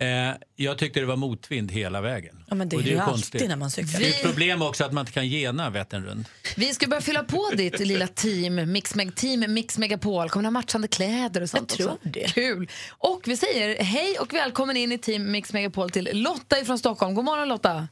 [0.00, 2.44] Eh, jag tyckte det var motvind hela vägen.
[2.48, 3.34] Ja, men det Och är ju ju konstigt.
[3.34, 4.00] alltid när man cyklar.
[4.00, 6.28] Det är ett problem också att man inte kan gena Vättern runt.
[6.56, 10.28] Vi ska börja fylla på ditt lilla team, Mix, Meg, team Mix Megapol.
[10.28, 12.08] Kommer ni ha matchande kläder och sånt Jag tror också?
[12.08, 12.34] det.
[12.34, 12.70] Kul.
[12.98, 17.14] Och vi säger hej och välkommen in i team Mix Megapol till Lotta från Stockholm.
[17.14, 17.88] God morgon Lotta.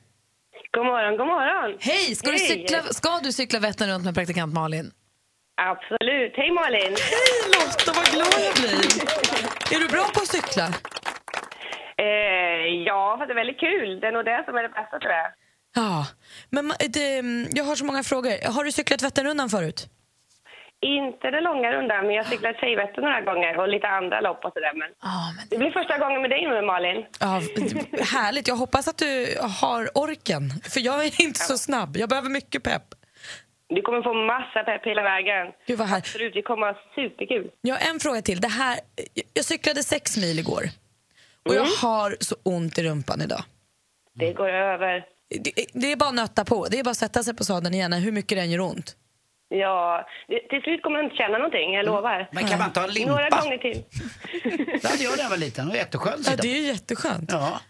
[0.77, 1.77] God morgon, god morgon.
[1.81, 2.15] Hej!
[2.15, 2.49] Ska, Du, Hej.
[2.49, 4.91] cykla, ska du cykla Vättern runt med praktikant Malin?
[5.57, 6.33] Absolut.
[6.37, 6.97] Hej Malin.
[7.11, 9.77] Hej Lotta, vad glad jag blir.
[9.77, 10.75] Är du bra på att cykla?
[12.07, 14.01] Eh, ja, det är väldigt kul.
[14.01, 15.31] Det är nog det som är det bästa tror jag.
[15.75, 16.07] Ja.
[16.51, 17.23] Men det,
[17.59, 18.53] jag har så många frågor.
[18.55, 19.89] Har du cyklat Vätternrundan förut?
[20.81, 24.45] Inte den långa rundan, men jag har cyklat Tjejvättern några gånger och lite andra lopp
[24.45, 24.73] och sådär.
[24.75, 24.89] Men...
[25.51, 27.07] det blir första gången med dig nu Malin.
[27.21, 27.41] Ja,
[28.15, 28.49] härligt.
[28.49, 30.43] Jag hoppas att du har orken.
[30.73, 31.97] För jag är inte så snabb.
[31.97, 32.87] Jag behöver mycket pepp.
[33.69, 35.47] Du kommer få massa pepp hela vägen.
[35.67, 35.99] Gud vad här.
[35.99, 37.51] Absolut, det kommer vara superkul.
[37.61, 38.41] Jag har en fråga till.
[38.41, 38.79] Det här,
[39.35, 40.65] jag cyklade sex mil igår.
[41.45, 41.65] Och Mm.
[41.65, 43.45] jag har så ont i rumpan idag.
[44.15, 45.05] Det går över.
[45.41, 46.67] Det, det är bara att nötta på.
[46.71, 48.97] Det är bara att sätta sig på sadeln igen hur mycket den gör ont.
[49.49, 50.07] Ja,
[50.51, 52.29] till slut kommer du inte känna någonting, jag lovar.
[52.33, 53.11] Men kan man ta en limpa?
[53.13, 53.83] Några gånger till.
[54.83, 55.65] Det hade jag när jag var liten.
[55.67, 56.27] Det var jätteskönt.
[56.31, 57.33] Ja, det är ju jätteskönt.
[57.33, 57.61] Ja.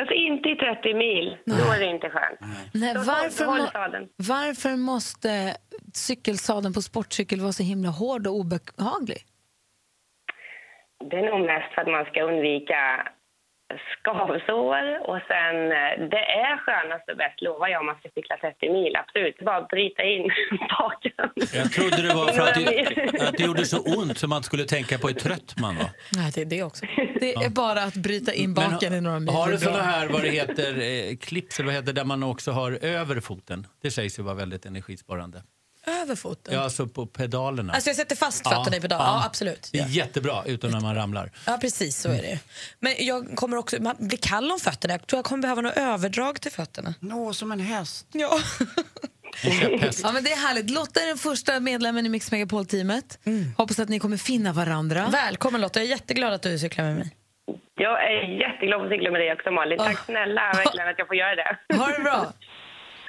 [0.00, 2.40] Alltså inte i 30 mil, då är det inte skönt.
[2.72, 3.68] Nej, varför, må,
[4.16, 5.56] varför måste
[5.94, 9.22] cykelsadeln på sportcykel vara så himla hård och obehaglig?
[11.10, 13.08] Det är nog mest för att man ska undvika
[13.78, 18.36] skavsår och sen eh, det är skönast och bäst lovar jag om man ska cykla
[18.36, 19.38] 30 mil, absolut.
[19.38, 20.30] Bara bryta in
[20.78, 21.30] baken.
[21.54, 24.64] Jag trodde det var för att det, att det gjorde så ont så man skulle
[24.64, 25.90] tänka på hur trött man var.
[26.16, 26.86] Nej, det är det också.
[27.20, 29.34] Det är bara att bryta in baken i några mil.
[29.34, 32.50] Har du såna här, vad det heter, eh, clips eller vad heter där man också
[32.50, 33.66] har över foten?
[33.82, 35.42] Det sägs ju vara väldigt energisparande.
[35.86, 36.54] Över foten?
[36.54, 37.72] Ja, alltså på pedalerna.
[37.72, 39.00] Alltså jag sätter fast fötterna i pedal.
[39.00, 39.68] Ja, absolut.
[39.72, 41.30] Det är jättebra, utom när man ramlar.
[41.46, 42.38] Ja, precis så är det.
[42.80, 44.94] Men jag kommer också, man blir kall om fötterna.
[44.94, 46.94] Jag tror jag kommer behöva något överdrag till fötterna.
[47.00, 48.06] Nå, som en häst.
[48.12, 48.38] Ja.
[50.02, 50.70] Ja, men det är härligt.
[50.70, 53.18] Lotta är den första medlemmen i Mix Megapol-teamet.
[53.56, 55.08] Hoppas att ni kommer finna varandra.
[55.12, 57.16] Välkommen Lotta, jag är jätteglad att du cyklar med mig.
[57.76, 59.78] Jag är jätteglad att cykla med dig också Malin.
[59.78, 61.74] Tack snälla verkligen att jag får göra det.
[61.74, 62.32] Ha det bra.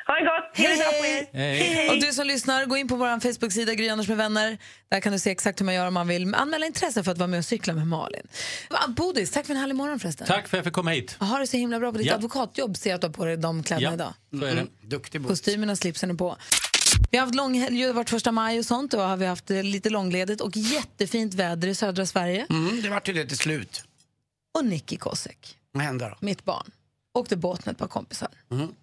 [0.07, 0.55] Ha det gott!
[0.99, 1.27] På er!
[1.33, 1.89] Hej.
[1.89, 4.57] Och du som lyssnar, gå in på vår Facebook-sida Gry Anders med vänner.
[4.89, 7.17] Där kan du se exakt hur man gör om man vill anmäla intresse för att
[7.17, 8.27] vara med och cykla med Malin.
[8.87, 10.27] Bodis, tack för en härlig morgon förresten.
[10.27, 11.15] Tack för att jag fick komma hit.
[11.19, 12.13] Har du så himla bra på ditt Ja.
[12.15, 14.13] advokatjobb ser jag att du har på dig de kläderna Ja, idag.
[14.39, 14.67] så är det.
[14.87, 15.29] Duktig bok.
[15.29, 16.37] Kostymen och slipsen är på.
[17.11, 18.93] Vi har haft långhelg, det har varit första maj och sånt.
[18.93, 22.45] Och har vi haft eh, lite långledigt och jättefint väder i södra Sverige.
[22.49, 23.83] Mm, det vart ju det till slut.
[24.57, 26.17] Och Nicky Kosek, Vad hände då?
[26.25, 26.71] mitt barn,
[27.15, 28.27] åkte båt med ett par kompisar.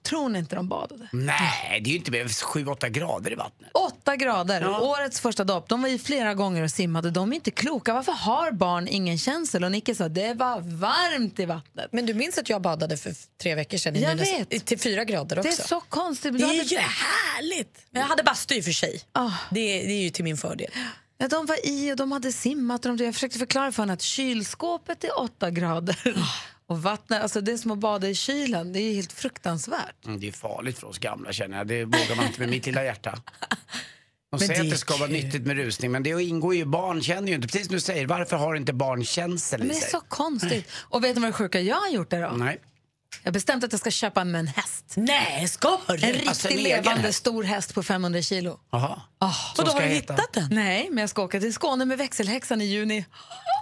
[0.03, 1.09] Tror ni inte de badade?
[1.13, 3.71] Nej, det är ju inte mer än 7-8 grader i vattnet.
[3.75, 5.69] Åtta grader, årets första dopp.
[5.69, 7.11] De var ju flera gånger och simmade.
[7.11, 7.95] De är inte kloka.
[7.95, 9.65] Varför har barn ingen känsel?
[9.65, 11.89] Och Nicke sa det var varmt i vattnet.
[11.93, 14.67] Men du minns att jag badade för tre veckor sedan i Jag minus, vet.
[14.67, 15.51] till fyra grader också.
[15.51, 16.39] Det är så konstigt.
[16.39, 17.87] Det är hade- ju härligt!
[17.91, 19.01] Men jag hade bastu i för sig.
[19.13, 19.31] Ah.
[19.51, 20.71] Det, är- det är ju till min fördel.
[21.19, 22.87] Ja, de var i och de hade simmat.
[22.87, 26.15] Och de, jag försökte förklara för henne att kylskåpet är åtta grader.
[26.73, 28.73] Och vattnet, alltså det är som att bada i kylen.
[28.73, 30.07] Det är helt fruktansvärt.
[30.07, 31.67] Mm, det är farligt för oss gamla känner jag.
[31.67, 33.19] Det vågar man inte med mitt lilla hjärta.
[34.31, 37.03] De säger det att det ska vara nyttigt med rusning men det ingår ju, barn
[37.03, 39.75] känner ju inte, precis som du säger, varför har inte barn känsel i Men det
[39.75, 39.91] är sig?
[39.91, 40.69] så konstigt.
[40.75, 42.31] Och vet ni vad det sjuka jag har gjort det då?
[42.31, 42.61] Nej.
[43.23, 44.85] Jag har bestämt att jag ska köpa mig en häst.
[44.97, 45.95] Nej, ska du?
[45.95, 47.19] En riktig Alltså, en egen levande häst?
[47.19, 48.61] stor häst på 500 kilo.
[48.71, 49.03] Jaha.
[49.21, 50.19] Oh, Som ska heta?
[50.33, 50.49] den?
[50.53, 53.05] Nej, men jag ska åka till Skåne med växelhäxan i juni.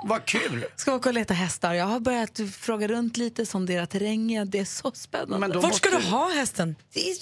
[0.04, 0.64] Vad kul!
[0.76, 1.74] Ska åka och leta hästar.
[1.74, 4.50] Jag har börjat fråga runt lite, sondera terrängen.
[4.50, 5.38] Det är så spännande.
[5.38, 6.76] Men då Vart ska måste du ha hästen?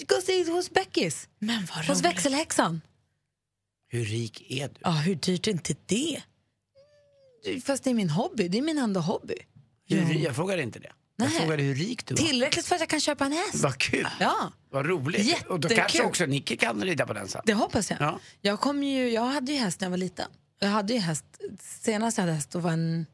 [0.09, 1.29] Hos, hos Beckis.
[1.39, 2.81] Men vad Hos växelhäxan.
[3.89, 4.75] Hur rik är du?
[4.81, 6.23] Ja, hur dyrt är inte det?
[7.65, 8.49] Fast det är min hobby.
[8.49, 9.35] Det är min enda hobby.
[9.89, 10.93] Hur, jag frågade inte det.
[11.21, 11.39] Jag Nej.
[11.41, 12.23] frågade hur rik du var.
[12.23, 13.55] Tillräckligt för att jag kan köpa en häst.
[13.55, 14.09] Vad kul!
[14.21, 15.47] Ja, Vad roligt.
[15.49, 15.77] Och då Jättekul.
[15.77, 17.43] kanske också Nicky kan rida på den sen.
[17.45, 18.01] det hoppas jag.
[18.01, 18.19] Ja.
[18.41, 20.31] Jag, kom ju, jag hade ju häst när jag var liten.
[20.61, 21.25] Jag hade ju häst,
[21.61, 23.07] senast jag hade häst då var en,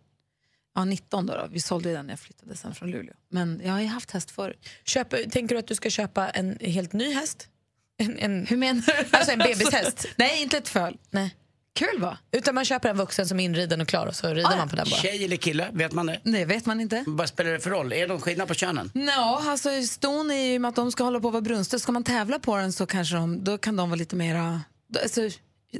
[0.75, 1.47] ja, 19 då, då.
[1.51, 3.15] Vi sålde den när jag flyttade sen från Luleå.
[3.31, 4.69] Men jag har ju haft häst förut.
[4.85, 7.49] Köper, tänker du att du ska köpa en helt ny häst?
[7.97, 9.17] En, en, Hur menar du?
[9.17, 10.07] Alltså en bebishäst?
[10.17, 10.99] Nej, inte ett föl.
[11.11, 11.35] Nej.
[11.75, 12.19] Kul va?
[12.33, 14.69] Utan man köper en vuxen som är inriden och klar och så rider Ah, man
[14.69, 15.01] på den bara.
[15.01, 16.21] Tjej eller kille, vet man det?
[16.25, 17.05] Det vet man inte.
[17.07, 17.93] Vad spelar det för roll?
[17.93, 18.91] Är det någon skillnad på könen?
[18.95, 21.79] Ja, alltså ston är ju med att de ska hålla på att vara brunster.
[21.79, 24.61] Ska man tävla på den så kanske de, då kan de vara lite mera...
[25.03, 25.21] Alltså,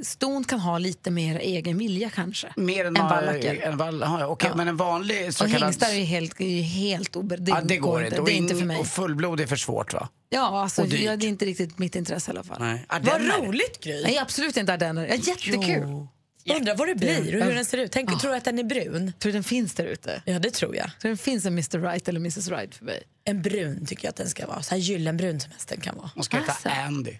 [0.03, 2.53] ston kan ha lite mer egen vilja kanske.
[2.55, 3.61] Mer än, än vallacker.
[3.61, 5.69] En vall, aha, okej, Men en vanlig så Och kallad...
[5.69, 7.37] hingstar är ju helt, är ju helt ober...
[7.37, 8.19] Det, ja, det går inte.
[8.19, 8.77] Och Det är inte in- för mig.
[8.79, 10.09] Och fullblod är för svårt va?
[10.29, 12.57] Ja, alltså, och ja, det är inte riktigt mitt intresse i alla fall.
[12.59, 12.85] Nej.
[13.01, 14.03] Vad roligt Gry!
[14.03, 15.07] Nej, absolut inte ardenner.
[15.07, 16.07] Ja, jättekul.
[16.55, 17.91] Undrar vad det blir och hur den ser ut.
[17.91, 19.13] Tänk, Tror du att den är brun?
[19.19, 20.21] Tror du den finns där ute?
[20.25, 20.85] Ja, det tror jag.
[20.85, 23.03] Tror du den finns en Mr Right eller Mrs Right för mig?
[23.25, 24.61] En brun tycker jag att den ska vara.
[24.61, 26.09] Så här gyllenbrun som hästen kan vara.
[26.15, 26.69] Hon ska heta Alltså.
[26.69, 27.11] Andy.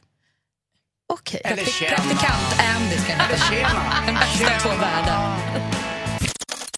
[1.14, 1.41] Okej.
[1.43, 1.95] Eller Praktik- tjena.
[1.95, 3.84] Praktikant Andy ska Eller tjena.
[4.06, 5.38] Den bästa av två världar.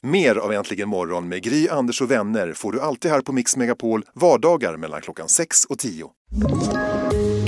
[0.02, 3.58] Mer av Äntligen morgon med Gry, Anders och vänner får du alltid här på Mix
[3.58, 6.06] Megapol vardagar mellan klockan 6 och 10.